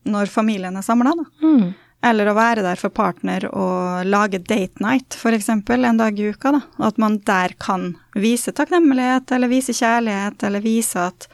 når 0.06 0.28
familien 0.28 0.76
er 0.76 0.84
samla, 0.84 1.14
da. 1.16 1.24
Mm. 1.42 1.74
Eller 2.06 2.28
å 2.30 2.36
være 2.36 2.62
der 2.62 2.76
for 2.78 2.90
partner 2.94 3.48
og 3.50 4.06
lage 4.06 4.38
date 4.44 4.82
night, 4.84 5.16
f.eks. 5.18 5.48
en 5.50 5.98
dag 5.98 6.20
i 6.20 6.28
uka. 6.30 6.52
da. 6.52 6.62
At 6.86 6.98
man 7.02 7.20
der 7.26 7.56
kan 7.58 7.96
vise 8.14 8.52
takknemlighet, 8.54 9.32
eller 9.32 9.48
vise 9.50 9.74
kjærlighet, 9.74 10.44
eller 10.44 10.62
vise 10.62 11.00
at 11.08 11.26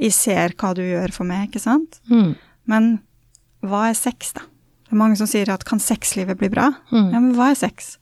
'jeg 0.00 0.12
ser 0.12 0.48
hva 0.56 0.74
du 0.74 0.82
gjør 0.82 1.12
for 1.12 1.24
meg', 1.24 1.48
ikke 1.50 1.60
sant. 1.60 2.00
Mm. 2.10 2.34
Men 2.66 3.00
hva 3.62 3.90
er 3.90 3.94
sex, 3.94 4.32
da? 4.32 4.40
Det 4.40 4.92
er 4.92 4.96
mange 4.96 5.16
som 5.16 5.26
sier 5.26 5.48
at 5.48 5.64
'kan 5.64 5.78
sexlivet 5.78 6.38
bli 6.38 6.48
bra'? 6.48 6.74
Mm. 6.90 7.12
Ja, 7.12 7.20
men 7.20 7.34
hva 7.34 7.50
er 7.50 7.54
sex? 7.54 7.98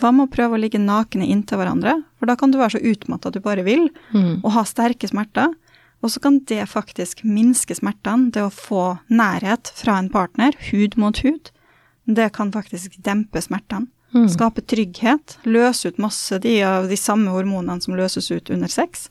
Hva 0.00 0.14
med 0.14 0.30
å 0.30 0.32
prøve 0.34 0.56
å 0.56 0.60
ligge 0.60 0.78
nakne 0.80 1.28
inntil 1.28 1.58
hverandre? 1.58 2.02
For 2.18 2.26
da 2.26 2.34
kan 2.36 2.50
du 2.50 2.58
være 2.58 2.78
så 2.78 2.82
utmatta 2.82 3.30
du 3.32 3.40
bare 3.40 3.62
vil, 3.64 3.90
Mm. 4.14 4.40
og 4.44 4.52
ha 4.52 4.62
sterke 4.64 5.08
smerter. 5.08 5.52
Og 6.02 6.08
så 6.10 6.20
kan 6.22 6.38
det 6.38 6.66
faktisk 6.68 7.24
minske 7.24 7.74
smertene, 7.76 8.30
det 8.32 8.40
å 8.42 8.50
få 8.50 8.98
nærhet 9.10 9.70
fra 9.74 9.98
en 9.98 10.08
partner, 10.08 10.52
hud 10.70 10.96
mot 10.96 11.18
hud. 11.18 11.50
Det 12.08 12.32
kan 12.32 12.50
faktisk 12.50 13.02
dempe 13.02 13.42
smertene. 13.42 13.88
Mm. 14.14 14.26
Skape 14.28 14.62
trygghet, 14.66 15.36
løse 15.44 15.86
ut 15.86 15.98
masse 15.98 16.40
de 16.40 16.62
av 16.62 16.88
de 16.88 16.96
samme 16.96 17.28
hormonene 17.28 17.82
som 17.82 17.94
løses 17.94 18.30
ut 18.30 18.48
under 18.50 18.66
sex. 18.66 19.08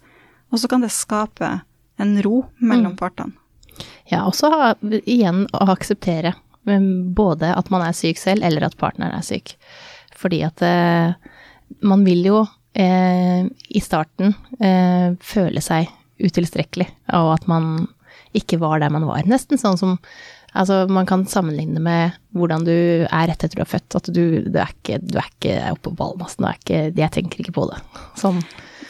Og 0.52 0.60
så 0.60 0.68
kan 0.68 0.82
det 0.82 0.90
skape 0.90 1.62
en 2.00 2.18
ro 2.24 2.44
mellom 2.58 2.96
partene. 3.00 3.36
Ja, 4.10 4.26
og 4.26 4.34
så 4.36 4.50
igjen 5.06 5.46
å 5.54 5.68
akseptere 5.72 6.34
både 7.16 7.52
at 7.56 7.70
man 7.74 7.84
er 7.86 7.96
syk 7.98 8.20
selv, 8.20 8.44
eller 8.46 8.66
at 8.68 8.78
partneren 8.80 9.16
er 9.18 9.26
syk. 9.26 9.56
Fordi 10.20 10.42
at 10.46 10.62
eh, 10.66 11.14
man 11.86 12.04
vil 12.06 12.26
jo 12.28 12.42
eh, 12.74 13.46
i 13.46 13.82
starten 13.84 14.34
eh, 14.60 15.16
føle 15.22 15.64
seg 15.64 15.90
utilstrekkelig, 16.20 16.90
og 17.16 17.34
at 17.38 17.48
man 17.50 17.88
ikke 18.36 18.60
var 18.62 18.82
der 18.84 18.92
man 18.94 19.08
var. 19.08 19.24
Nesten 19.30 19.62
sånn 19.62 19.80
som 19.80 19.96
Altså, 20.56 20.88
man 20.90 21.06
kan 21.06 21.26
sammenligne 21.30 21.80
med 21.84 22.16
hvordan 22.34 22.64
du 22.66 22.74
er 23.06 23.28
rett 23.30 23.44
etter 23.44 23.56
du 23.60 23.62
er 23.62 23.70
født. 23.70 23.96
At 24.00 24.10
du, 24.14 24.24
du 24.50 24.58
er 24.60 24.72
ikke, 24.74 24.98
du 25.02 25.18
er 25.20 25.28
ikke 25.30 25.60
oppe 25.76 25.90
på 25.92 25.96
ballmassen. 26.00 26.42
Du 26.44 26.50
er 26.50 26.58
ikke 26.58 26.82
Jeg 26.98 27.12
tenker 27.12 27.44
ikke 27.44 27.54
på 27.60 27.68
det. 27.70 27.78
Sånn. 28.18 28.42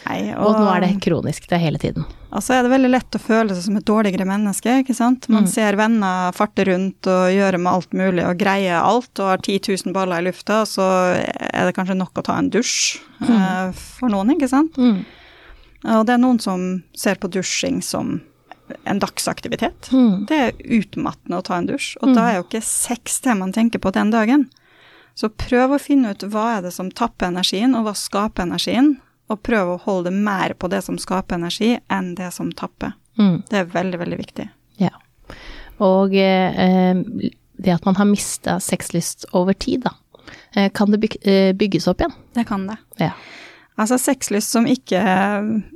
Nei, 0.09 0.31
Og 0.33 0.55
nå 0.55 0.65
er 0.71 0.79
det 0.81 0.93
kronisk, 1.03 1.43
det 1.51 1.57
er 1.57 1.61
hele 1.67 1.77
tiden. 1.77 2.05
Altså 2.33 2.55
er 2.55 2.63
det 2.63 2.71
veldig 2.71 2.89
lett 2.89 3.17
å 3.17 3.19
føle 3.21 3.53
seg 3.53 3.65
som 3.65 3.77
et 3.77 3.85
dårligere 3.85 4.25
menneske, 4.25 4.77
ikke 4.81 4.95
sant. 4.95 5.27
Man 5.29 5.43
Mm. 5.43 5.49
ser 5.51 5.75
venner 5.77 6.31
farte 6.33 6.65
rundt 6.65 7.05
og 7.11 7.27
gjøre 7.35 7.59
med 7.59 7.71
alt 7.73 7.91
mulig 7.93 8.23
og 8.25 8.37
greie 8.39 8.73
alt 8.79 9.19
og 9.19 9.27
har 9.33 9.37
10 9.43 9.59
000 9.85 9.93
baller 9.93 10.21
i 10.23 10.25
lufta, 10.29 10.61
og 10.63 10.67
så 10.71 10.87
er 11.19 11.65
det 11.67 11.75
kanskje 11.75 11.97
nok 11.99 12.13
å 12.15 12.23
ta 12.25 12.37
en 12.39 12.49
dusj 12.49 12.97
eh, 13.27 13.71
for 13.75 14.09
noen, 14.09 14.31
ikke 14.37 14.49
sant. 14.49 14.77
Mm. 14.77 15.03
Og 15.85 16.05
det 16.07 16.13
er 16.15 16.23
noen 16.23 16.39
som 16.41 16.83
ser 16.97 17.15
på 17.15 17.29
dusjing 17.29 17.81
som 17.83 18.21
en 18.83 19.01
dagsaktivitet. 19.01 19.89
Mm. 19.91 20.25
Det 20.29 20.39
er 20.39 20.63
utmattende 20.79 21.39
å 21.39 21.45
ta 21.45 21.57
en 21.57 21.69
dusj, 21.69 21.95
og 22.01 22.15
da 22.17 22.27
er 22.29 22.39
jo 22.39 22.47
ikke 22.47 22.63
sex 22.65 23.19
det 23.25 23.35
man 23.39 23.53
tenker 23.55 23.81
på 23.83 23.93
den 23.95 24.13
dagen. 24.13 24.47
Så 25.17 25.29
prøv 25.29 25.75
å 25.75 25.81
finne 25.81 26.13
ut 26.13 26.23
hva 26.31 26.45
er 26.57 26.65
det 26.67 26.73
som 26.75 26.91
tapper 26.95 27.31
energien, 27.31 27.75
og 27.75 27.87
hva 27.87 27.95
skaper 27.97 28.47
energien, 28.47 28.95
og 29.29 29.41
prøv 29.45 29.73
å 29.73 29.81
holde 29.83 30.13
mer 30.15 30.55
på 30.57 30.69
det 30.71 30.81
som 30.85 30.97
skaper 31.01 31.37
energi, 31.37 31.75
enn 31.91 32.13
det 32.17 32.31
som 32.35 32.53
tapper. 32.55 32.95
Mm. 33.19 33.41
Det 33.49 33.59
er 33.59 33.73
veldig, 33.73 33.99
veldig 34.01 34.19
viktig. 34.21 34.47
Ja. 34.81 34.93
Og 35.83 36.15
eh, 36.15 37.03
det 37.59 37.75
at 37.75 37.85
man 37.85 37.99
har 37.99 38.07
mista 38.07 38.57
sexlyst 38.63 39.27
over 39.35 39.53
tid, 39.53 39.85
da. 39.85 39.93
Eh, 40.55 40.71
kan 40.71 40.91
det 40.91 41.11
eh, 41.21 41.51
bygges 41.55 41.87
opp 41.91 42.01
igjen? 42.01 42.15
Det 42.33 42.45
kan 42.49 42.65
det. 42.69 42.77
Ja. 43.03 43.11
Altså 43.79 43.95
sexlyst 44.01 44.51
som 44.51 44.65
ikke 44.67 44.99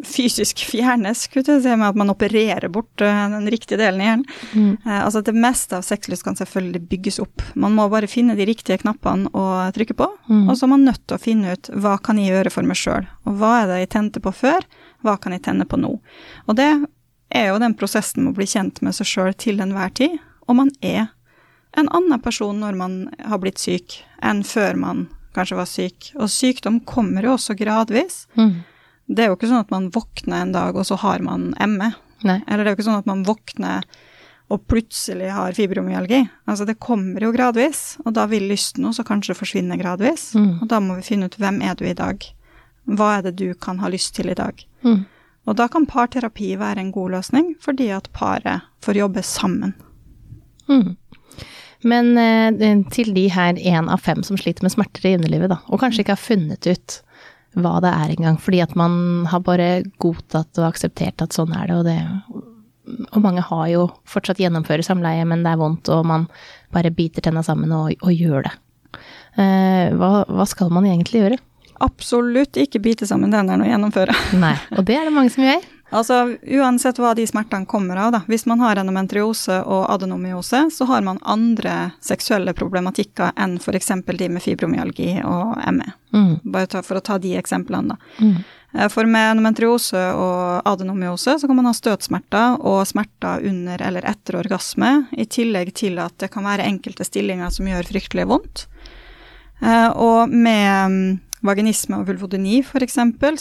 fysisk 0.03 0.63
fjernes, 0.67 1.25
skulle 1.27 1.45
jeg 1.55 1.63
si, 1.63 1.75
med 1.79 1.87
at 1.93 1.99
man 1.99 2.11
opererer 2.11 2.67
bort 2.73 3.01
eh, 3.03 3.21
den 3.31 3.47
riktige 3.51 3.79
delen 3.79 4.01
i 4.03 4.07
hjernen. 4.09 4.25
Mm. 4.53 4.71
Eh, 4.85 4.99
altså 5.05 5.21
det 5.23 5.35
meste 5.37 5.77
av 5.79 5.85
sexlyst 5.87 6.25
kan 6.27 6.35
selvfølgelig 6.39 6.81
bygges 6.91 7.19
opp. 7.23 7.43
Man 7.55 7.75
må 7.77 7.85
bare 7.91 8.09
finne 8.11 8.35
de 8.35 8.47
riktige 8.49 8.79
knappene 8.83 9.31
å 9.31 9.45
trykke 9.75 9.95
på, 9.99 10.09
Mm. 10.23 10.47
og 10.49 10.55
så 10.55 10.63
er 10.65 10.69
man 10.71 10.85
nødt 10.87 11.01
til 11.07 11.17
å 11.17 11.19
finne 11.21 11.51
ut 11.53 11.67
hva 11.83 11.97
kan 12.01 12.17
jeg 12.17 12.31
gjøre 12.31 12.51
for 12.53 12.63
meg 12.63 12.77
sjøl, 12.79 13.07
og 13.27 13.33
hva 13.41 13.49
er 13.61 13.67
det 13.67 13.79
jeg 13.81 13.89
tente 13.95 14.21
på 14.23 14.31
før, 14.31 14.63
hva 15.03 15.17
kan 15.19 15.33
jeg 15.35 15.43
tenne 15.43 15.65
på 15.67 15.75
nå. 15.79 15.89
Og 16.47 16.55
det 16.55 16.69
er 17.33 17.49
jo 17.49 17.59
den 17.59 17.75
prosessen 17.75 18.23
med 18.23 18.31
å 18.33 18.37
bli 18.37 18.47
kjent 18.47 18.79
med 18.81 18.95
seg 18.95 19.09
sjøl 19.09 19.33
til 19.35 19.59
enhver 19.63 19.91
tid, 19.93 20.15
og 20.47 20.55
man 20.61 20.71
er 20.81 21.09
en 21.75 21.89
annen 21.91 22.21
person 22.23 22.59
når 22.59 22.75
man 22.79 22.95
har 23.19 23.39
blitt 23.43 23.59
syk, 23.59 23.99
enn 24.23 24.43
før 24.47 24.79
man 24.79 25.07
kanskje 25.35 25.59
var 25.59 25.69
syk. 25.69 26.13
Og 26.19 26.31
sykdom 26.31 26.79
kommer 26.87 27.25
jo 27.25 27.35
også 27.37 27.57
gradvis. 27.59 28.23
Mm. 28.39 28.63
Det 29.13 29.25
er 29.25 29.31
jo 29.31 29.37
ikke 29.37 29.51
sånn 29.51 29.65
at 29.65 29.73
man 29.73 29.91
våkner 29.93 30.45
en 30.45 30.55
dag, 30.55 30.77
og 30.77 30.87
så 30.87 30.97
har 31.01 31.23
man 31.25 31.51
ME. 31.59 31.91
Nei. 32.23 32.39
Eller 32.47 32.63
det 32.63 32.71
er 32.71 32.75
jo 32.75 32.79
ikke 32.79 32.89
sånn 32.89 33.01
at 33.01 33.09
man 33.09 33.25
våkner 33.27 33.87
og 34.53 34.67
plutselig 34.69 35.31
har 35.33 35.55
fibromyalgi. 35.57 36.19
Altså 36.45 36.65
det 36.67 36.79
kommer 36.83 37.23
jo 37.23 37.31
gradvis, 37.33 37.97
og 38.05 38.13
da 38.17 38.27
vil 38.29 38.45
lysten 38.51 38.85
også 38.89 39.05
kanskje 39.07 39.37
forsvinne 39.37 39.77
gradvis. 39.79 40.33
Mm. 40.37 40.61
Og 40.61 40.67
da 40.69 40.81
må 40.83 40.97
vi 40.99 41.07
finne 41.07 41.29
ut 41.29 41.37
hvem 41.41 41.61
er 41.65 41.77
du 41.79 41.85
i 41.87 41.95
dag? 41.97 42.21
Hva 42.83 43.17
er 43.17 43.27
det 43.27 43.37
du 43.39 43.47
kan 43.55 43.79
ha 43.79 43.89
lyst 43.91 44.13
til 44.17 44.29
i 44.29 44.37
dag? 44.37 44.59
Mm. 44.83 45.05
Og 45.47 45.57
da 45.59 45.67
kan 45.71 45.87
parterapi 45.89 46.53
være 46.59 46.83
en 46.83 46.91
god 46.95 47.17
løsning, 47.17 47.53
fordi 47.63 47.89
at 47.95 48.11
paret 48.15 48.67
får 48.83 48.99
jobbe 48.99 49.23
sammen. 49.27 49.73
Mm. 50.69 50.95
Men 51.87 52.13
eh, 52.19 52.83
til 52.93 53.13
de 53.15 53.27
her 53.33 53.59
én 53.59 53.89
av 53.91 54.03
fem 54.03 54.23
som 54.25 54.39
sliter 54.39 54.65
med 54.65 54.73
smerter 54.73 55.09
i 55.09 55.15
underlivet, 55.17 55.51
da, 55.51 55.59
og 55.67 55.81
kanskje 55.81 56.03
ikke 56.03 56.15
har 56.15 56.23
funnet 56.23 56.69
ut 56.69 56.99
hva 57.53 57.75
det 57.83 57.91
er 57.93 58.15
engang, 58.15 58.39
fordi 58.41 58.63
at 58.63 58.73
man 58.79 59.27
har 59.29 59.43
bare 59.45 59.83
godtatt 60.01 60.57
og 60.57 60.71
akseptert 60.71 61.21
at 61.21 61.35
sånn 61.35 61.53
er 61.53 61.69
det, 61.69 61.77
og 61.77 61.85
det 61.89 61.99
Og 63.15 63.21
mange 63.23 63.39
har 63.39 63.67
jo 63.71 63.83
fortsatt 64.11 64.41
gjennomfører 64.43 64.83
samleie, 64.83 65.23
men 65.23 65.43
det 65.45 65.53
er 65.53 65.59
vondt, 65.61 65.87
og 65.87 66.01
man 66.03 66.25
bare 66.75 66.91
biter 66.91 67.23
tenna 67.23 67.39
sammen 67.39 67.71
og, 67.71 67.93
og 68.03 68.11
gjør 68.11 68.43
det. 68.43 68.51
Eh, 69.39 69.93
hva, 69.95 70.25
hva 70.27 70.45
skal 70.49 70.73
man 70.73 70.89
egentlig 70.89 71.21
gjøre? 71.21 71.37
Absolutt 71.83 72.59
ikke 72.59 72.81
bite 72.83 73.07
sammen 73.07 73.31
tennene 73.31 73.63
og 73.63 73.71
gjennomføre. 73.71 74.17
Nei, 74.35 74.57
og 74.75 74.83
det 74.89 74.97
er 74.99 75.07
det 75.07 75.15
mange 75.15 75.31
som 75.31 75.45
gjør. 75.47 75.63
Altså, 75.93 76.37
uansett 76.57 76.97
hva 76.97 77.11
de 77.15 77.25
smertene 77.29 77.67
kommer 77.69 77.99
av, 78.01 78.11
da. 78.15 78.21
Hvis 78.27 78.47
man 78.49 78.63
har 78.63 78.79
endometriose 78.81 79.59
og 79.61 79.85
adenomyose, 79.93 80.65
så 80.73 80.87
har 80.89 81.05
man 81.05 81.21
andre 81.21 81.91
seksuelle 82.01 82.55
problematikker 82.57 83.35
enn 83.37 83.59
f.eks. 83.61 83.91
de 84.17 84.29
med 84.29 84.41
fibromyalgi 84.41 85.19
og 85.21 85.61
ME. 85.77 85.91
Mm. 86.13 86.33
Bare 86.43 86.69
ta, 86.69 86.81
for 86.85 86.97
å 86.97 87.05
ta 87.05 87.19
de 87.21 87.35
eksemplene, 87.37 87.93
da. 87.93 88.25
Mm. 88.25 88.35
Eh, 88.73 88.89
For 88.89 89.05
med 89.05 89.35
endometriose 89.35 90.01
og 90.17 90.65
adenomyose 90.69 91.37
så 91.39 91.47
kan 91.47 91.59
man 91.59 91.69
ha 91.69 91.73
støtsmerter 91.77 92.57
og 92.61 92.81
smerter 92.89 93.45
under 93.49 93.81
eller 93.81 94.05
etter 94.09 94.39
orgasme, 94.41 95.05
i 95.13 95.25
tillegg 95.29 95.73
til 95.77 95.99
at 96.01 96.17
det 96.17 96.31
kan 96.33 96.45
være 96.47 96.65
enkelte 96.65 97.05
stillinger 97.05 97.53
som 97.53 97.69
gjør 97.69 97.85
fryktelig 97.91 98.25
vondt. 98.33 98.65
Eh, 99.61 99.89
Og 99.93 100.29
med 100.29 100.91
mm, 100.91 101.19
vaginisme 101.43 101.97
og 101.99 102.07
vulvodyni 102.07 102.61
f.eks., 102.63 102.93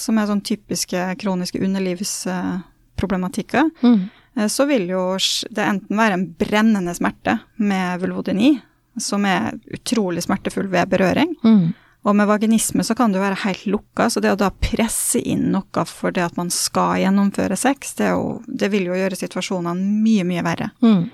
som 0.03 0.19
er 0.19 0.27
sånn 0.27 0.43
typiske 0.45 1.17
kroniske 1.23 1.61
underlivsproblematikker, 1.63 3.71
Mm. 3.83 4.09
eh, 4.37 4.47
så 4.49 4.67
vil 4.67 4.89
jo 4.89 5.17
det 5.51 5.65
enten 5.67 5.97
være 5.97 6.13
en 6.13 6.35
brennende 6.39 6.95
smerte 6.95 7.39
med 7.59 8.01
vulvodyni, 8.01 8.61
som 8.99 9.25
er 9.25 9.53
utrolig 9.73 10.23
smertefull 10.23 10.69
ved 10.69 10.89
berøring, 10.89 11.37
Mm. 11.45 11.75
og 12.05 12.17
med 12.17 12.27
vaginisme 12.29 12.83
så 12.85 12.95
kan 12.97 13.13
det 13.13 13.19
jo 13.21 13.25
være 13.31 13.39
helt 13.45 13.67
lukka, 13.67 14.07
så 14.11 14.21
det 14.21 14.31
å 14.33 14.37
da 14.37 14.51
presse 14.51 15.21
inn 15.25 15.53
noe 15.53 15.85
for 15.87 16.11
det 16.11 16.23
at 16.25 16.37
man 16.37 16.51
skal 16.51 16.97
gjennomføre 17.01 17.57
sex, 17.57 17.95
det, 17.95 18.09
jo, 18.11 18.43
det 18.49 18.71
vil 18.71 18.85
jo 18.87 18.93
gjøre 18.93 19.17
situasjonene 19.17 20.03
mye, 20.03 20.25
mye 20.25 20.43
verre. 20.43 20.71
Mm. 20.83 21.11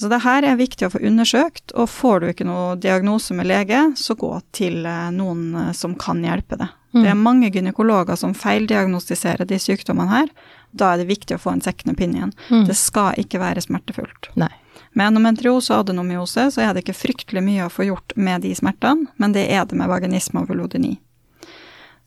Så 0.00 0.08
det 0.08 0.22
her 0.24 0.46
er 0.48 0.56
viktig 0.56 0.86
å 0.86 0.92
få 0.94 1.02
undersøkt, 1.04 1.74
og 1.76 1.90
får 1.92 2.22
du 2.22 2.28
ikke 2.30 2.46
noe 2.48 2.76
diagnose 2.80 3.34
med 3.36 3.50
lege, 3.50 3.82
så 4.00 4.16
gå 4.16 4.32
til 4.56 4.86
eh, 4.88 5.10
noen 5.12 5.50
eh, 5.60 5.72
som 5.76 5.92
kan 6.00 6.22
hjelpe 6.24 6.56
deg. 6.56 6.72
Mm. 6.94 7.02
Det 7.02 7.10
er 7.10 7.18
mange 7.20 7.50
gynekologer 7.52 8.16
som 8.18 8.32
feildiagnostiserer 8.34 9.44
de 9.46 9.58
sykdommene 9.60 10.10
her. 10.10 10.32
Da 10.72 10.94
er 10.94 11.02
det 11.02 11.10
viktig 11.10 11.36
å 11.36 11.42
få 11.42 11.52
en 11.52 11.60
second 11.62 11.92
opinion. 11.92 12.32
Mm. 12.48 12.64
Det 12.70 12.78
skal 12.80 13.20
ikke 13.20 13.42
være 13.42 13.62
smertefullt. 13.62 14.32
Nei. 14.40 14.50
Med 14.96 15.10
endometriose 15.10 15.74
og 15.74 15.84
adenomyose 15.84 16.48
så 16.54 16.64
er 16.64 16.72
det 16.72 16.86
ikke 16.86 16.96
fryktelig 16.96 17.44
mye 17.44 17.68
å 17.68 17.70
få 17.70 17.86
gjort 17.90 18.16
med 18.16 18.42
de 18.46 18.54
smertene, 18.56 19.12
men 19.20 19.36
det 19.36 19.44
er 19.52 19.68
det 19.68 19.76
med 19.78 19.92
vaginisme 19.92 20.42
og 20.42 20.50
vulvodyni. 20.50 20.96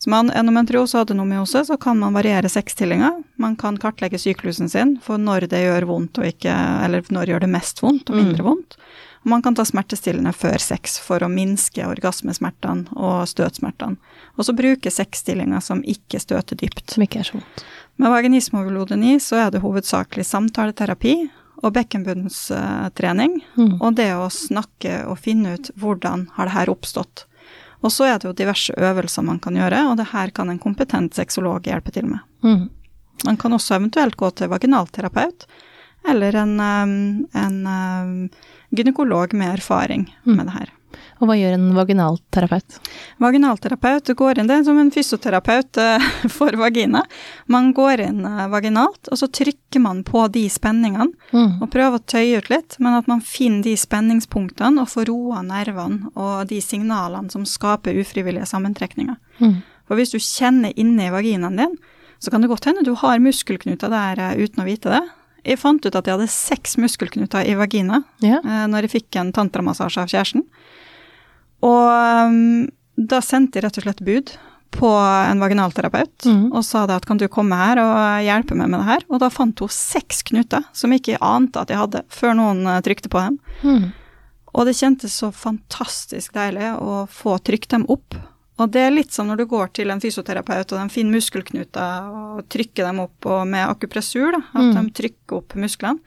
Så 0.03 0.09
med 0.11 0.33
endometriose 0.35 0.97
og 0.97 1.05
adenomyose 1.05 1.61
så 1.63 1.77
kan 1.79 1.95
man 2.01 2.11
variere 2.17 2.49
sexstillinga. 2.51 3.13
Man 3.39 3.53
kan 3.55 3.77
kartlegge 3.79 4.19
syklusen 4.19 4.67
sin 4.67 4.97
for 5.03 5.21
når 5.21 5.45
det 5.47 5.61
gjør 5.63 5.85
vondt 5.87 6.19
og 6.19 6.27
ikke 6.27 6.51
Eller 6.83 7.05
når 7.07 7.31
gjør 7.31 7.45
det 7.45 7.49
mest 7.53 7.79
vondt 7.79 8.11
og 8.11 8.17
mindre 8.19 8.43
vondt. 8.43 8.75
Og 9.23 9.29
man 9.31 9.41
kan 9.45 9.55
ta 9.55 9.63
smertestillende 9.63 10.33
før 10.35 10.59
sex 10.59 10.97
for 10.99 11.23
å 11.23 11.29
minske 11.31 11.85
orgasmesmertene 11.87 12.91
og 12.99 13.23
støtsmertene. 13.31 13.95
Og 14.35 14.43
så 14.43 14.51
bruke 14.57 14.91
sexstillinga 14.91 15.61
som 15.63 15.79
ikke 15.87 16.19
støter 16.19 16.59
dypt. 16.59 16.97
Som 16.97 17.05
ikke 17.07 17.21
er 17.21 17.29
så 17.29 17.37
vondt. 17.39 17.63
Med 17.95 18.11
vaginisme 18.11 18.59
og 18.59 18.67
vulvodyni 18.73 19.15
så 19.23 19.39
er 19.45 19.53
det 19.55 19.63
hovedsakelig 19.63 20.25
samtaleterapi 20.27 21.15
og 21.63 21.71
bekkenbunnstrening, 21.77 23.39
Mm. 23.55 23.77
og 23.81 23.95
det 23.95 24.11
å 24.11 24.27
snakke 24.29 25.05
og 25.07 25.17
finne 25.19 25.53
ut 25.55 25.71
hvordan 25.79 26.27
har 26.35 26.45
det 26.45 26.53
her 26.53 26.67
oppstått. 26.67 27.23
Og 27.83 27.91
så 27.91 28.05
er 28.07 28.17
det 28.19 28.29
jo 28.29 28.33
diverse 28.37 28.73
øvelser 28.77 29.21
man 29.27 29.39
kan 29.43 29.55
gjøre, 29.59 29.81
og 29.91 29.97
det 29.99 30.07
her 30.13 30.29
kan 30.35 30.49
en 30.49 30.59
kompetent 30.59 31.15
sexolog 31.15 31.65
hjelpe 31.67 31.91
til 31.91 32.05
med. 32.07 32.19
Mm. 32.43 32.69
Man 33.25 33.37
kan 33.37 33.53
også 33.53 33.75
eventuelt 33.75 34.15
gå 34.17 34.29
til 34.35 34.47
vaginalterapeut, 34.49 35.45
eller 36.09 36.35
en, 36.35 36.59
en, 36.59 37.27
en 37.67 38.29
gynekolog 38.75 39.33
med 39.35 39.53
erfaring 39.59 40.07
Mm. 40.25 40.35
med 40.35 40.45
det 40.45 40.53
her. 40.53 40.69
Og 41.21 41.27
hva 41.29 41.35
gjør 41.39 41.53
en 41.57 41.69
vaginalterapeut? 41.77 42.77
Vaginalterapeut 43.23 44.11
går 44.19 44.39
inn, 44.41 44.47
det 44.49 44.57
er 44.59 44.65
som 44.67 44.77
en 44.81 44.91
fysioterapeut 44.93 45.79
eh, 45.81 46.07
for 46.37 46.55
vagina. 46.59 47.03
Man 47.51 47.71
går 47.77 48.03
inn 48.07 48.21
eh, 48.27 48.43
vaginalt, 48.51 49.09
og 49.11 49.19
så 49.19 49.29
trykker 49.31 49.81
man 49.83 50.03
på 50.07 50.25
de 50.33 50.45
spenningene, 50.51 51.11
Mm. 51.33 51.61
og 51.63 51.69
prøver 51.73 51.97
å 51.97 52.03
tøye 52.05 52.37
ut 52.37 52.49
litt, 52.51 52.75
men 52.83 52.93
at 52.93 53.07
man 53.09 53.21
finner 53.25 53.63
de 53.65 53.71
spenningspunktene 53.79 54.83
og 54.83 54.89
får 54.91 55.07
roa 55.09 55.39
nervene 55.41 56.11
og 56.13 56.43
de 56.51 56.59
signalene 56.61 57.31
som 57.33 57.41
skaper 57.49 57.97
ufrivillige 57.97 58.45
sammentrekninger. 58.51 59.17
Mm. 59.41 59.55
For 59.89 59.97
hvis 59.97 60.13
du 60.13 60.19
kjenner 60.21 60.75
inni 60.79 61.07
vaginaen 61.11 61.57
din, 61.57 61.73
så 62.21 62.29
kan 62.31 62.43
det 62.45 62.51
godt 62.53 62.67
hende 62.69 62.85
du 62.85 62.93
har 63.01 63.17
muskelknuter 63.23 63.89
der 63.91 64.21
eh, 64.21 64.43
uten 64.45 64.61
å 64.61 64.67
vite 64.69 64.93
det. 64.93 65.01
Jeg 65.43 65.59
fant 65.59 65.83
ut 65.83 65.95
at 65.97 66.05
jeg 66.07 66.15
hadde 66.15 66.29
seks 66.31 66.77
muskelknuter 66.79 67.43
i 67.49 67.57
vagina 67.59 68.03
Ja. 68.23 68.37
eh, 68.45 68.67
når 68.69 68.85
jeg 68.87 68.93
fikk 68.99 69.17
en 69.19 69.33
tantramassasje 69.35 70.05
av 70.05 70.13
kjæresten. 70.13 70.45
Og 71.63 72.27
um, 72.27 72.65
da 72.99 73.21
sendte 73.23 73.57
jeg 73.59 73.65
rett 73.67 73.79
og 73.79 73.85
slett 73.87 74.03
bud 74.05 74.33
på 74.73 74.89
en 74.89 75.41
vaginalterapeut 75.41 76.25
mm. 76.25 76.45
og 76.49 76.63
sa 76.65 76.87
det 76.89 76.95
at 76.97 77.05
kan 77.05 77.19
du 77.21 77.27
komme 77.29 77.53
her 77.59 77.77
og 77.77 78.23
hjelpe 78.25 78.55
meg 78.57 78.71
med 78.73 78.81
det 78.81 78.87
her? 78.89 79.03
Og 79.13 79.21
da 79.21 79.29
fant 79.29 79.61
hun 79.61 79.69
seks 79.71 80.23
knuter 80.31 80.65
som 80.73 80.93
ikke 80.95 81.19
ante 81.21 81.61
at 81.61 81.69
jeg 81.69 81.77
hadde, 81.77 82.01
før 82.09 82.33
noen 82.39 82.65
eh, 82.65 82.81
trykte 82.85 83.11
på 83.13 83.21
dem. 83.21 83.37
Mm. 83.61 83.91
Og 84.53 84.67
det 84.67 84.75
kjentes 84.77 85.13
så 85.21 85.29
fantastisk 85.33 86.33
deilig 86.35 86.73
å 86.81 87.03
få 87.09 87.37
trykt 87.45 87.71
dem 87.73 87.85
opp. 87.89 88.17
Og 88.61 88.69
det 88.73 88.83
er 88.85 88.93
litt 88.93 89.13
som 89.13 89.29
når 89.29 89.41
du 89.41 89.47
går 89.49 89.71
til 89.77 89.89
en 89.93 90.01
fysioterapeut 90.01 90.73
og 90.75 90.77
de 90.77 90.93
finner 90.93 91.17
muskelknuter 91.17 92.09
og 92.09 92.43
trykker 92.53 92.85
dem 92.85 93.01
opp, 93.05 93.17
og 93.25 93.47
med 93.49 93.65
akupressur, 93.65 94.29
da, 94.35 94.43
at 94.53 94.61
Mm. 94.61 94.75
de 94.77 94.93
trykker 95.01 95.39
opp 95.39 95.55
musklene. 95.57 95.99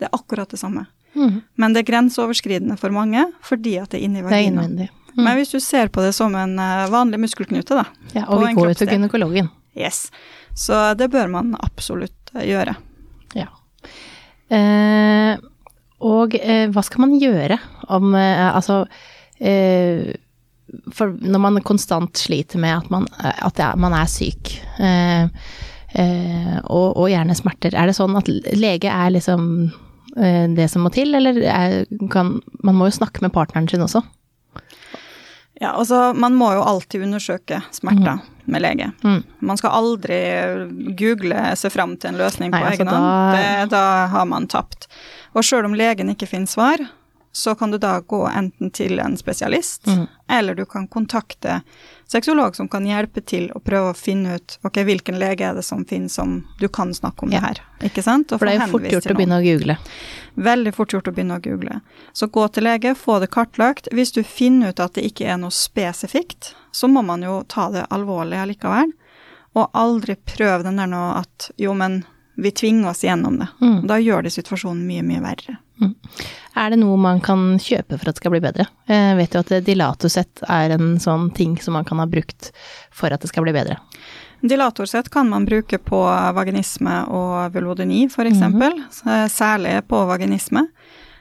Det 0.00 0.08
er 0.08 0.16
akkurat 0.16 0.48
det 0.48 0.60
samme. 0.60 0.86
Mm. 1.14 1.42
Men 1.56 1.72
det 1.72 1.82
er 1.82 1.90
grenseoverskridende 1.92 2.78
for 2.78 2.94
mange 2.94 3.24
fordi 3.42 3.76
at 3.80 3.90
det 3.90 4.00
er 4.00 4.04
inni 4.06 4.22
Det 4.22 4.30
er 4.32 4.46
innvendig, 4.48 4.86
innvendig. 4.86 4.88
Mm. 5.20 5.24
Men 5.28 5.38
hvis 5.38 5.52
du 5.52 5.60
ser 5.60 5.90
på 5.92 6.02
det 6.04 6.12
som 6.16 6.34
en 6.38 6.56
eh, 6.58 6.88
vanlig 6.92 7.20
muskelknute, 7.22 7.76
da, 7.78 7.84
Ja, 8.16 8.24
og 8.26 8.42
vi 8.42 8.54
går 8.56 8.72
jo 8.72 8.78
til 8.80 8.92
gynekologen. 8.94 9.50
yes, 9.76 10.08
så 10.56 10.94
det 10.98 11.10
bør 11.12 11.28
man 11.30 11.54
absolutt 11.60 12.32
eh, 12.34 12.48
gjøre. 12.50 12.74
Ja. 13.38 13.50
Eh, 14.50 15.36
og 16.00 16.34
eh, 16.34 16.66
hva 16.72 16.82
skal 16.82 17.04
man 17.04 17.18
gjøre 17.20 17.58
om 17.92 18.14
eh, 18.18 18.48
Altså 18.48 18.80
eh, 19.38 20.16
For 20.96 21.12
når 21.12 21.42
man 21.44 21.60
konstant 21.66 22.18
sliter 22.18 22.58
med 22.62 22.72
at 22.78 22.90
man, 22.90 23.06
at 23.20 23.60
er, 23.60 23.76
man 23.78 23.94
er 23.94 24.08
syk, 24.10 24.52
og, 26.70 26.90
og 26.94 27.08
gjerne 27.10 27.34
smerter, 27.34 27.74
er 27.74 27.90
det 27.90 27.96
sånn 27.96 28.14
at 28.14 28.28
lege 28.54 28.86
er 28.86 29.10
liksom 29.10 29.48
det 30.14 30.68
som 30.70 30.84
må 30.86 30.92
til, 30.94 31.10
eller 31.18 31.40
er, 31.42 31.74
kan 32.10 32.36
Man 32.62 32.78
må 32.78 32.86
jo 32.86 32.94
snakke 33.00 33.22
med 33.24 33.32
partneren 33.34 33.66
sin 33.70 33.82
også. 33.82 34.04
Ja, 35.60 35.74
altså 35.76 36.12
man 36.16 36.36
må 36.40 36.52
jo 36.56 36.62
alltid 36.64 37.02
undersøke 37.04 37.60
smerter 37.74 38.22
med 38.50 38.62
lege. 38.64 38.86
Mm. 39.04 39.18
Man 39.44 39.58
skal 39.60 39.74
aldri 39.76 40.20
google 40.96 41.42
seg 41.60 41.74
fram 41.74 41.98
til 42.00 42.14
en 42.14 42.20
løsning 42.20 42.54
Nei, 42.54 42.62
på 42.62 42.70
altså 42.70 42.80
egen 42.80 42.92
hånd. 42.94 43.10
da... 43.36 43.66
da 43.74 43.82
har 44.14 44.30
man 44.30 44.48
tapt. 44.50 44.88
Og 45.36 45.44
sjøl 45.44 45.68
om 45.68 45.76
legen 45.76 46.10
ikke 46.14 46.30
finner 46.30 46.50
svar, 46.50 46.80
så 47.32 47.54
kan 47.54 47.70
du 47.70 47.78
da 47.78 48.00
gå 48.00 48.24
enten 48.26 48.70
til 48.74 48.98
en 48.98 49.16
spesialist, 49.16 49.86
Mm. 49.86 50.06
eller 50.28 50.54
du 50.54 50.64
kan 50.66 50.88
kontakte 50.88 51.60
sexolog 52.08 52.56
som 52.56 52.68
kan 52.68 52.84
hjelpe 52.86 53.20
til 53.24 53.50
å 53.54 53.60
prøve 53.62 53.92
å 53.92 53.96
finne 53.96 54.34
ut 54.34 54.58
ok, 54.64 54.80
hvilken 54.84 55.18
lege 55.18 55.46
er 55.46 55.54
det 55.54 55.62
som 55.64 55.84
finnes 55.84 56.12
som 56.12 56.44
du 56.58 56.66
kan 56.68 56.90
snakke 56.94 57.22
om 57.22 57.30
Ja. 57.32 57.40
det 57.40 57.46
her. 57.46 57.60
Ikke 57.88 58.02
sant? 58.02 58.28
For 58.30 58.44
det 58.46 58.56
er 58.60 58.66
jo 58.66 58.72
fort 58.78 58.82
gjort 58.90 59.06
å 59.06 59.16
begynne 59.16 59.38
å 59.38 59.44
google. 59.44 59.76
Veldig 60.36 60.74
fort 60.74 60.88
gjort 60.92 61.08
å 61.08 61.14
begynne 61.14 61.38
å 61.38 61.42
google. 61.42 61.80
Så 62.12 62.26
gå 62.30 62.48
til 62.52 62.64
lege, 62.64 62.94
få 62.96 63.20
det 63.20 63.30
kartlagt. 63.30 63.86
Hvis 63.92 64.12
du 64.12 64.22
finner 64.24 64.70
ut 64.70 64.80
at 64.80 64.94
det 64.94 65.04
ikke 65.04 65.26
er 65.26 65.36
noe 65.38 65.50
spesifikt, 65.50 66.54
så 66.72 66.88
må 66.88 67.04
man 67.04 67.22
jo 67.22 67.44
ta 67.48 67.70
det 67.70 67.86
alvorlig 67.90 68.38
allikevel. 68.42 68.92
Og 69.54 69.70
aldri 69.74 70.16
prøve 70.16 70.62
den 70.64 70.76
der 70.76 70.86
nå 70.86 71.16
at 71.18 71.50
jo, 71.58 71.74
men 71.74 72.04
vi 72.36 72.50
tvinger 72.50 72.90
oss 72.90 73.02
gjennom 73.02 73.38
det. 73.38 73.48
Mm. 73.60 73.86
Da 73.86 73.94
gjør 73.98 74.22
det 74.22 74.32
situasjonen 74.32 74.86
mye, 74.86 75.02
mye 75.02 75.20
verre. 75.20 75.58
Er 76.60 76.72
det 76.72 76.80
noe 76.80 76.96
man 77.00 77.20
kan 77.24 77.58
kjøpe 77.62 77.96
for 77.96 78.10
at 78.10 78.16
det 78.16 78.22
skal 78.22 78.34
bli 78.34 78.42
bedre? 78.44 78.66
Jeg 78.90 79.18
vet 79.18 79.34
jo 79.36 79.42
at 79.44 79.52
dilatorsett 79.66 80.42
er 80.48 80.74
en 80.76 80.96
sånn 81.02 81.30
ting 81.36 81.56
som 81.62 81.78
man 81.78 81.86
kan 81.88 82.02
ha 82.02 82.08
brukt 82.10 82.50
for 82.90 83.14
at 83.14 83.22
det 83.22 83.30
skal 83.30 83.46
bli 83.46 83.54
bedre. 83.56 83.78
Dilatorsett 84.40 85.10
kan 85.12 85.28
man 85.28 85.44
bruke 85.44 85.78
på 85.78 86.00
vaginisme 86.34 87.02
og 87.12 87.52
vulvodyni, 87.54 88.06
f.eks. 88.08 88.32
eksempel, 88.32 88.80
Særlig 89.28 89.82
på 89.88 90.04
vaginisme. 90.08 90.66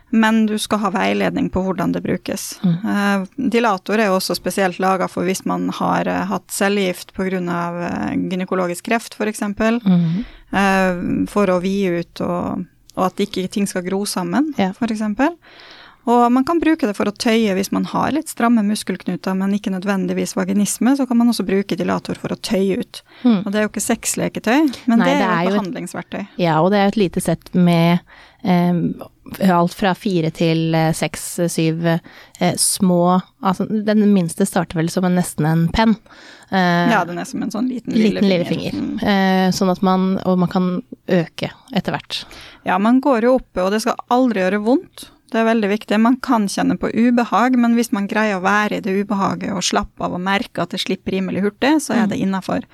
Men 0.10 0.46
du 0.46 0.56
skal 0.58 0.80
ha 0.82 0.90
veiledning 0.90 1.52
på 1.54 1.62
hvordan 1.62 1.92
det 1.94 2.02
brukes. 2.02 2.56
Mm. 2.64 3.28
Dilator 3.54 4.00
er 4.00 4.10
jo 4.10 4.16
også 4.18 4.34
spesielt 4.40 4.80
laga 4.82 5.06
for 5.12 5.28
hvis 5.28 5.44
man 5.46 5.68
har 5.78 6.10
eh, 6.10 6.24
hatt 6.32 6.50
cellegift 6.50 7.14
pga. 7.14 7.38
Uh, 7.40 8.16
gynekologisk 8.32 8.88
kreft, 8.90 9.14
f.eks. 9.14 9.44
For, 9.58 9.78
mm 9.86 10.00
-hmm. 10.02 11.28
for 11.30 11.50
å 11.50 11.60
vide 11.62 12.00
ut 12.00 12.22
og, 12.22 12.66
og 13.00 13.06
at 13.08 13.20
ikke 13.26 13.48
ting 13.48 13.70
skal 13.72 13.86
gro 13.88 14.04
sammen, 14.06 14.52
Ja. 14.60 14.72
f.eks. 14.76 15.02
Og 16.10 16.24
man 16.34 16.46
kan 16.48 16.58
bruke 16.62 16.88
det 16.90 16.96
for 16.98 17.10
å 17.12 17.14
tøye 17.14 17.54
hvis 17.58 17.70
man 17.76 17.86
har 17.92 18.14
litt 18.16 18.32
stramme 18.32 18.64
muskelknuter, 18.66 19.36
men 19.38 19.54
ikke 19.58 19.74
nødvendigvis 19.74 20.34
vaginisme, 20.38 20.96
så 20.98 21.06
kan 21.10 21.20
man 21.22 21.30
også 21.30 21.46
bruke 21.46 21.78
dilator 21.78 22.18
for 22.18 22.34
å 22.34 22.40
tøye 22.42 22.80
ut. 22.82 23.04
Mm. 23.22 23.44
Og 23.44 23.52
det 23.54 23.60
er 23.62 23.68
jo 23.68 23.72
ikke 23.74 23.86
sexleketøy, 23.86 24.58
men 24.90 25.04
Nei, 25.04 25.06
det 25.06 25.14
er 25.14 25.22
det 25.22 25.30
er 25.30 25.44
et 25.46 25.54
behandlingsverktøy. 25.54 26.24
Ja, 26.42 26.58
og 26.64 26.72
det 26.74 26.80
er 26.82 26.88
jo 26.90 26.94
et 26.96 27.02
lite 27.04 27.22
sett 27.22 27.52
med 27.54 28.00
eh, 28.42 28.82
alt 29.54 29.76
fra 29.78 29.92
fire 29.94 30.32
til 30.34 30.74
eh, 30.78 30.90
seks, 30.98 31.28
syv 31.54 31.86
eh, 31.92 32.56
små 32.58 33.20
Altså, 33.46 33.70
den 33.70 34.02
minste 34.12 34.44
starter 34.50 34.80
vel 34.82 34.90
som 34.92 35.06
en, 35.08 35.14
nesten 35.16 35.46
en 35.48 35.68
penn. 35.72 35.94
Eh, 36.50 36.90
Ja, 36.92 37.04
den 37.08 37.22
er 37.22 37.28
som 37.30 37.44
en 37.46 37.54
sånn 37.54 37.70
liten 37.70 37.94
liten 37.94 38.26
lillefinger. 38.28 38.74
lillefinger. 38.74 38.82
Mm. 38.82 38.98
Eh, 39.14 39.52
sånn 39.56 39.72
at 39.72 39.86
man 39.86 40.10
Og 40.26 40.42
man 40.42 40.50
kan 40.52 40.68
øke 41.08 41.52
etter 41.72 41.94
hvert. 41.96 42.24
Ja, 42.66 42.80
man 42.82 43.00
går 43.06 43.30
jo 43.30 43.38
oppe, 43.38 43.64
og 43.64 43.72
det 43.76 43.84
skal 43.86 43.96
aldri 44.12 44.42
gjøre 44.42 44.64
vondt. 44.66 45.08
Det 45.30 45.40
er 45.42 45.48
veldig 45.48 45.70
viktig. 45.70 46.00
Man 46.02 46.18
kan 46.26 46.48
kjenne 46.50 46.78
på 46.80 46.90
ubehag, 46.90 47.58
men 47.60 47.76
hvis 47.78 47.92
man 47.96 48.08
greier 48.10 48.40
å 48.40 48.46
være 48.46 48.80
i 48.80 48.84
det 48.86 48.96
ubehaget 49.04 49.54
og 49.54 49.66
slappe 49.66 50.06
av 50.06 50.16
og 50.18 50.24
merke 50.26 50.64
at 50.64 50.74
det 50.74 50.82
slipper 50.82 51.14
rimelig 51.16 51.44
hurtig, 51.46 51.76
så 51.86 51.96
er 51.98 52.10
det 52.10 52.18
innafor. 52.22 52.66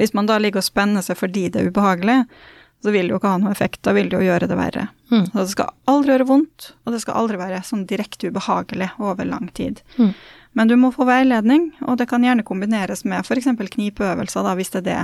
Hvis 0.00 0.14
man 0.16 0.30
da 0.30 0.38
ligger 0.40 0.62
og 0.62 0.68
spenner 0.68 1.04
seg 1.04 1.20
fordi 1.20 1.48
det 1.52 1.60
er 1.60 1.68
ubehagelig, 1.72 2.22
så 2.82 2.94
vil 2.94 3.08
det 3.08 3.14
jo 3.14 3.18
ikke 3.18 3.32
ha 3.34 3.42
noe 3.42 3.52
effekt. 3.52 3.82
Da 3.84 3.94
vil 3.96 4.08
det 4.08 4.20
jo 4.20 4.28
gjøre 4.28 4.48
det 4.48 4.58
verre. 4.58 4.88
Mm. 5.10 5.26
Så 5.26 5.38
det 5.42 5.52
skal 5.52 5.72
aldri 5.90 6.14
gjøre 6.14 6.28
vondt, 6.28 6.72
og 6.84 6.94
det 6.94 7.02
skal 7.02 7.20
aldri 7.20 7.40
være 7.40 7.62
sånn 7.66 7.86
direkte 7.90 8.30
ubehagelig 8.30 8.92
over 9.02 9.28
lang 9.28 9.48
tid. 9.56 9.82
Mm. 9.98 10.12
Men 10.58 10.70
du 10.70 10.76
må 10.80 10.90
få 10.94 11.06
veiledning, 11.08 11.72
og 11.86 11.98
det 12.00 12.08
kan 12.10 12.24
gjerne 12.24 12.46
kombineres 12.46 13.04
med 13.04 13.26
f.eks. 13.26 13.50
knipeøvelser, 13.74 14.46
da, 14.46 14.54
hvis 14.58 14.72
det 14.74 14.80
er 14.84 14.88
det 14.88 15.02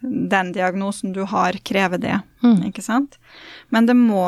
den 0.00 0.52
diagnosen 0.52 1.12
du 1.12 1.22
har, 1.22 1.52
krever 1.52 1.98
det. 1.98 2.20
Mm. 2.42 2.62
Ikke 2.68 2.82
sant? 2.82 3.18
Men 3.68 3.86
det 3.86 3.94
må, 3.94 4.24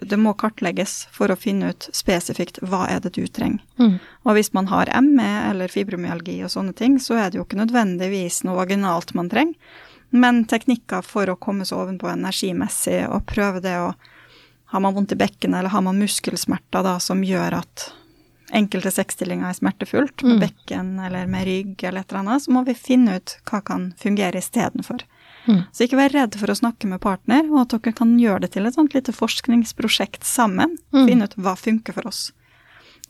det 0.00 0.18
må 0.20 0.34
kartlegges 0.38 1.06
for 1.12 1.32
å 1.32 1.38
finne 1.38 1.72
ut 1.74 1.88
spesifikt 1.96 2.60
hva 2.62 2.86
er 2.90 3.02
det 3.04 3.16
du 3.18 3.26
trenger. 3.26 3.62
Mm. 3.80 3.98
Og 4.24 4.38
hvis 4.38 4.52
man 4.56 4.70
har 4.70 4.92
ME 5.02 5.30
eller 5.50 5.72
fibromyalgi 5.72 6.38
og 6.46 6.52
sånne 6.54 6.76
ting, 6.76 7.00
så 7.02 7.18
er 7.20 7.30
det 7.30 7.40
jo 7.40 7.46
ikke 7.46 7.60
nødvendigvis 7.60 8.44
noe 8.46 8.60
vaginalt 8.62 9.14
man 9.18 9.30
trenger, 9.32 9.58
men 10.14 10.44
teknikker 10.48 11.02
for 11.04 11.28
å 11.28 11.38
komme 11.40 11.66
seg 11.66 11.82
ovenpå 11.82 12.08
energimessig 12.12 13.02
og 13.10 13.26
prøve 13.28 13.64
det 13.64 13.78
å 13.82 13.94
Har 14.66 14.80
man 14.82 14.96
vondt 14.96 15.12
i 15.14 15.16
bekkenet 15.16 15.60
eller 15.60 15.70
har 15.70 15.82
man 15.86 15.98
muskelsmerter 16.02 16.82
da 16.82 16.96
som 16.98 17.20
gjør 17.22 17.54
at 17.60 17.84
enkelte 18.52 18.90
sexstillinger 18.94 19.48
er 19.48 19.54
smertefullt, 19.58 20.22
med 20.22 20.36
Mm. 20.36 20.40
bekken 20.46 21.04
eller 21.06 21.26
med 21.26 21.46
rygg 21.46 21.84
eller 21.84 22.00
et 22.00 22.12
eller 22.12 22.20
annet, 22.20 22.42
så 22.42 22.50
må 22.52 22.64
vi 22.66 22.74
finne 22.74 23.16
ut 23.16 23.36
hva 23.46 23.60
kan 23.64 23.92
fungere 23.98 24.38
istedenfor. 24.38 25.00
Mm. 25.46 25.64
Så 25.72 25.84
ikke 25.86 25.96
vær 25.96 26.12
redd 26.12 26.34
for 26.34 26.46
å 26.50 26.58
snakke 26.58 26.86
med 26.86 27.00
partner, 27.00 27.44
og 27.52 27.60
at 27.60 27.68
dere 27.82 27.92
kan 27.94 28.18
gjøre 28.18 28.40
det 28.40 28.52
til 28.52 28.66
et 28.66 28.74
sånt 28.74 28.94
lite 28.94 29.12
forskningsprosjekt 29.12 30.24
sammen. 30.24 30.76
Mm. 30.92 31.06
Finne 31.08 31.24
ut 31.24 31.36
hva 31.36 31.56
funker 31.56 31.94
for 31.94 32.06
oss. 32.06 32.32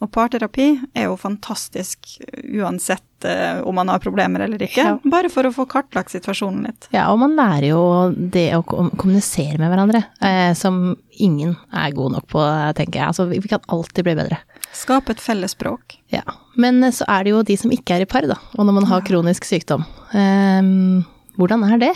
Og 0.02 0.10
parterapi 0.12 0.82
er 0.94 1.04
jo 1.08 1.16
fantastisk 1.16 2.18
uansett 2.52 3.24
uh, 3.24 3.62
om 3.64 3.74
man 3.74 3.88
har 3.88 3.98
problemer 3.98 4.40
eller 4.44 4.58
ikke, 4.60 4.76
Ja. 4.84 4.98
bare 5.08 5.30
for 5.32 5.44
å 5.48 5.52
få 5.54 5.64
kartlagt 5.66 6.12
situasjonen 6.12 6.66
litt. 6.66 6.88
Ja, 6.92 7.06
og 7.12 7.18
man 7.22 7.32
lærer 7.34 7.68
jo 7.70 8.12
det 8.12 8.50
å 8.52 8.60
kommunisere 8.66 9.56
med 9.58 9.70
hverandre, 9.72 10.04
eh, 10.20 10.52
som 10.52 10.98
ingen 11.18 11.56
er 11.72 11.92
god 11.96 12.12
nok 12.12 12.26
på, 12.28 12.44
tenker 12.76 13.00
jeg. 13.00 13.08
Altså, 13.08 13.26
vi 13.30 13.38
vi 13.40 13.48
kan 13.48 13.60
alltid 13.72 14.04
bli 14.04 14.14
bedre. 14.20 14.38
Skape 14.76 15.14
et 15.16 15.22
felles 15.24 15.54
språk. 15.56 15.96
Ja. 16.12 16.22
Men 16.60 16.82
eh, 16.84 16.92
så 16.92 17.06
er 17.08 17.24
det 17.24 17.32
jo 17.32 17.42
de 17.48 17.56
som 17.56 17.72
ikke 17.72 17.96
er 17.96 18.04
i 18.04 18.08
par, 18.10 18.26
da. 18.28 18.36
Og 18.58 18.66
når 18.68 18.76
man 18.82 18.88
har 18.90 19.00
kronisk 19.06 19.48
sykdom. 19.48 19.86
Um, 20.12 21.06
hvordan 21.40 21.64
er 21.72 21.80
det? 21.80 21.94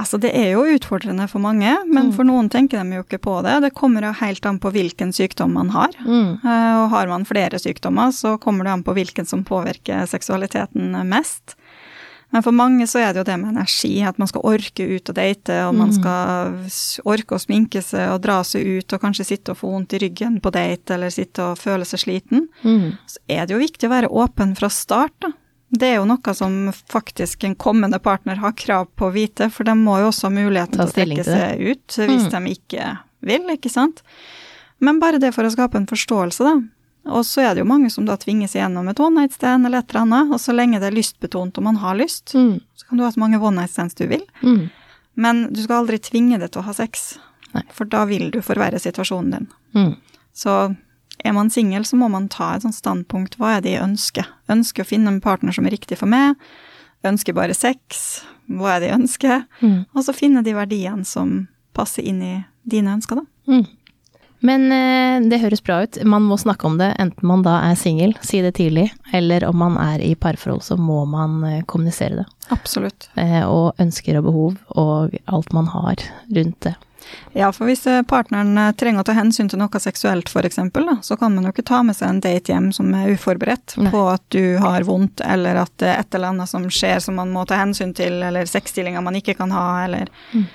Altså, 0.00 0.16
det 0.22 0.30
er 0.32 0.54
jo 0.54 0.62
utfordrende 0.72 1.26
for 1.28 1.42
mange, 1.44 1.68
men 1.84 2.06
Mm. 2.08 2.12
for 2.16 2.24
noen 2.24 2.48
tenker 2.48 2.80
de 2.82 2.96
jo 2.96 3.02
ikke 3.04 3.18
på 3.20 3.34
det. 3.44 3.58
Det 3.60 3.74
kommer 3.76 4.00
jo 4.06 4.12
helt 4.12 4.46
an 4.48 4.58
på 4.58 4.70
hvilken 4.72 5.12
sykdom 5.12 5.52
man 5.52 5.68
har. 5.70 5.90
Mm. 6.00 6.40
Eh, 6.42 6.76
Og 6.82 6.90
har 6.90 7.06
man 7.08 7.26
flere 7.28 7.58
sykdommer, 7.60 8.08
så 8.10 8.38
kommer 8.40 8.64
det 8.64 8.72
an 8.72 8.82
på 8.82 8.94
hvilken 8.96 9.26
som 9.28 9.44
påvirker 9.44 10.06
seksualiteten 10.08 10.96
mest. 11.06 11.56
Men 12.32 12.42
for 12.42 12.52
mange 12.56 12.86
så 12.88 12.98
er 13.02 13.12
det 13.12 13.20
jo 13.20 13.24
det 13.28 13.34
med 13.42 13.50
energi, 13.52 14.00
at 14.08 14.16
man 14.18 14.28
skal 14.30 14.40
orke 14.48 14.86
ut 14.88 15.10
og 15.10 15.14
date, 15.18 15.56
og 15.68 15.74
man 15.76 15.90
Mm. 15.90 15.98
skal 15.98 17.04
orke 17.04 17.36
å 17.36 17.40
sminke 17.42 17.82
seg 17.84 18.08
og 18.14 18.22
dra 18.24 18.38
seg 18.42 18.64
ut 18.78 18.92
og 18.96 19.00
kanskje 19.02 19.26
sitte 19.28 19.52
og 19.52 19.58
få 19.58 19.70
vondt 19.74 19.92
i 19.92 19.98
ryggen 20.00 20.40
på 20.40 20.50
date, 20.50 20.94
eller 20.94 21.10
sitte 21.12 21.42
og 21.50 21.58
føle 21.60 21.84
seg 21.84 22.00
sliten. 22.00 22.48
Mm. 22.64 22.96
Så 23.06 23.18
er 23.28 23.44
det 23.46 23.52
jo 23.54 23.60
viktig 23.60 23.84
å 23.88 23.92
være 23.92 24.08
åpen 24.10 24.56
fra 24.56 24.68
start, 24.72 25.12
da. 25.20 25.32
Det 25.74 25.88
er 25.88 25.94
jo 26.00 26.04
noe 26.04 26.34
som 26.36 26.70
faktisk 26.88 27.44
en 27.44 27.54
kommende 27.54 27.98
partner 28.02 28.36
har 28.36 28.52
krav 28.52 28.88
på 28.96 29.08
å 29.08 29.12
vite, 29.12 29.50
for 29.50 29.64
de 29.64 29.72
må 29.72 29.98
jo 30.00 30.08
også 30.10 30.28
ha 30.28 30.30
muligheten 30.30 30.72
til 30.72 30.84
å 30.84 30.92
trekke 30.92 31.24
seg 31.24 31.60
ut 31.60 31.86
hvis 32.08 32.28
Mm. 32.28 32.30
de 32.30 32.54
ikke 32.56 32.98
vil, 33.22 33.46
ikke 33.56 33.70
sant. 33.70 34.02
Men 34.80 34.98
bare 35.00 35.18
det 35.18 35.32
for 35.34 35.44
å 35.44 35.50
skape 35.52 35.76
en 35.76 35.86
forståelse, 35.86 36.38
da. 36.44 36.60
Og 37.06 37.24
så 37.26 37.40
er 37.42 37.54
det 37.54 37.62
jo 37.64 37.68
mange 37.68 37.90
som 37.90 38.04
da 38.06 38.14
tvinges 38.16 38.54
igjennom 38.54 38.86
et 38.88 39.00
one 39.02 39.20
night 39.20 39.32
stand 39.34 39.66
eller 39.66 39.78
et 39.82 39.90
eller 39.90 40.04
annet, 40.06 40.32
og 40.32 40.38
så 40.40 40.54
lenge 40.54 40.78
det 40.78 40.86
er 40.92 40.94
lystbetont 40.96 41.58
og 41.58 41.64
man 41.66 41.76
har 41.82 41.96
lyst, 41.98 42.34
Mm. 42.34 42.60
så 42.76 42.86
kan 42.88 42.98
du 42.98 43.04
ha 43.04 43.10
så 43.10 43.18
mange 43.18 43.40
one 43.42 43.56
night 43.56 43.70
stands 43.70 43.94
du 43.94 44.06
vil. 44.06 44.22
Mm. 44.42 44.70
Men 45.16 45.52
du 45.52 45.62
skal 45.62 45.82
aldri 45.82 45.98
tvinge 45.98 46.38
det 46.38 46.52
til 46.52 46.62
å 46.62 46.64
ha 46.64 46.72
sex, 46.72 47.18
Nei. 47.54 47.62
for 47.70 47.84
da 47.84 48.04
vil 48.06 48.30
du 48.30 48.40
forverre 48.40 48.78
situasjonen 48.78 49.30
din. 49.34 49.48
Mm. 49.74 49.96
Så 50.32 50.76
er 51.24 51.32
man 51.32 51.50
singel, 51.50 51.82
så 51.84 51.96
må 51.96 52.08
man 52.10 52.28
ta 52.28 52.54
et 52.54 52.62
sånt 52.62 52.74
standpunkt. 52.78 53.36
Hva 53.36 53.56
er 53.56 53.60
det 53.60 53.72
jeg 53.74 53.82
ønsker? 53.82 54.26
Ønsker 54.48 54.82
å 54.82 54.86
finne 54.88 55.08
en 55.08 55.20
partner 55.20 55.52
som 55.52 55.66
er 55.66 55.70
riktig 55.74 55.98
for 55.98 56.06
meg? 56.06 56.36
Ønsker 57.04 57.34
bare 57.34 57.54
sex? 57.54 58.22
Hva 58.48 58.76
er 58.76 58.80
det 58.80 58.88
jeg 58.90 59.00
ønsker? 59.00 59.44
Mm. 59.60 59.86
Og 59.94 60.04
så 60.06 60.14
finne 60.14 60.42
de 60.44 60.54
verdiene 60.54 61.04
som 61.04 61.48
passer 61.74 62.02
inn 62.06 62.22
i 62.22 62.44
dine 62.64 62.94
ønsker, 62.96 63.16
da. 63.16 63.26
Men 64.42 64.64
eh, 64.74 65.22
det 65.30 65.38
høres 65.42 65.62
bra 65.62 65.80
ut. 65.86 66.00
Man 66.04 66.24
må 66.26 66.34
snakke 66.40 66.66
om 66.66 66.76
det, 66.80 66.90
enten 66.98 67.28
man 67.30 67.44
da 67.46 67.60
er 67.68 67.76
singel, 67.78 68.16
si 68.26 68.40
det 68.42 68.56
tidlig, 68.58 68.88
eller 69.14 69.44
om 69.46 69.56
man 69.62 69.76
er 69.78 70.02
i 70.02 70.14
parforhold, 70.18 70.64
så 70.66 70.74
må 70.76 71.04
man 71.06 71.36
eh, 71.46 71.60
kommunisere 71.70 72.22
det. 72.22 72.28
Absolutt. 72.50 73.06
Eh, 73.14 73.44
og 73.46 73.78
ønsker 73.82 74.18
og 74.18 74.26
behov, 74.26 74.56
og 74.74 75.14
alt 75.30 75.52
man 75.54 75.70
har 75.70 76.02
rundt 76.34 76.58
det. 76.66 76.74
Ja, 77.34 77.48
for 77.52 77.66
hvis 77.66 77.82
partneren 78.06 78.54
trenger 78.78 79.02
å 79.02 79.06
ta 79.08 79.14
hensyn 79.16 79.48
til 79.50 79.58
noe 79.58 79.80
seksuelt 79.82 80.30
f.eks., 80.30 80.58
så 81.02 81.16
kan 81.18 81.34
man 81.34 81.44
jo 81.48 81.50
ikke 81.50 81.64
ta 81.66 81.80
med 81.82 81.96
seg 81.98 82.08
en 82.12 82.20
date 82.22 82.52
hjem 82.54 82.68
som 82.72 82.92
er 82.94 83.10
uforberedt 83.16 83.74
Nei. 83.82 83.90
på 83.90 84.02
at 84.12 84.22
du 84.34 84.56
har 84.62 84.86
vondt, 84.86 85.20
eller 85.26 85.58
at 85.64 85.72
det 85.82 85.90
er 85.90 85.98
et 86.04 86.14
eller 86.14 86.30
annet 86.30 86.48
som 86.50 86.66
skjer 86.70 87.02
som 87.02 87.18
man 87.18 87.32
må 87.34 87.42
ta 87.50 87.58
hensyn 87.58 87.90
til, 87.98 88.20
eller 88.22 88.46
sexstillinger 88.48 89.02
man 89.02 89.18
ikke 89.18 89.34
kan 89.38 89.50
ha, 89.54 89.66
eller 89.86 90.10
Mm. 90.32 90.46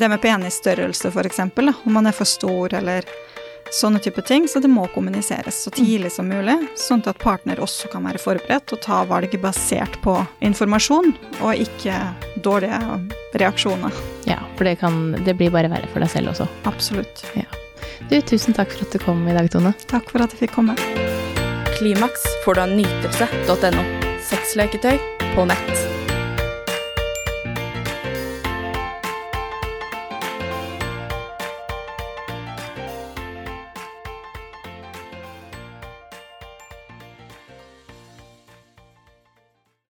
det 0.00 0.08
med 0.12 0.20
penisstørrelse 0.22 1.08
f.eks., 1.12 1.40
om 1.84 1.92
man 1.96 2.06
er 2.06 2.12
for 2.16 2.28
stor, 2.28 2.74
eller 2.76 3.08
sånne 3.72 4.00
type 4.02 4.22
ting. 4.26 4.48
Så 4.48 4.60
det 4.60 4.70
må 4.72 4.86
kommuniseres 4.94 5.62
så 5.64 5.72
tidlig 5.74 6.12
som 6.12 6.28
mulig, 6.28 6.56
sånn 6.80 7.04
at 7.06 7.20
partner 7.22 7.62
også 7.62 7.90
kan 7.92 8.06
være 8.08 8.22
forberedt 8.22 8.74
og 8.76 8.82
ta 8.84 9.02
valg 9.08 9.34
basert 9.42 10.00
på 10.04 10.16
informasjon, 10.44 11.12
og 11.40 11.64
ikke 11.66 11.98
dårlige 12.44 12.80
reaksjoner. 13.40 14.02
Ja, 14.28 14.40
for 14.56 14.68
det, 14.68 14.78
kan, 14.82 15.16
det 15.24 15.36
blir 15.38 15.52
bare 15.54 15.72
verre 15.72 15.90
for 15.92 16.04
deg 16.04 16.12
selv 16.12 16.34
også. 16.34 16.48
Absolutt. 16.70 17.24
Du, 18.10 18.18
tusen 18.20 18.56
takk 18.56 18.72
for 18.74 18.84
at 18.84 18.92
du 18.92 19.00
kom 19.02 19.24
i 19.28 19.36
dag, 19.36 19.48
Tone. 19.52 19.72
Takk 19.90 20.10
for 20.12 20.24
at 20.24 20.34
jeg 20.34 20.44
fikk 20.44 20.58
komme. 20.58 20.76
Klimaks 21.78 22.26
får 22.44 22.58
du 22.58 22.64
av 22.66 22.76
nytelse.no. 22.76 23.88
Sexleketøy 24.24 24.96
på 25.34 25.48
nett. 25.50 25.83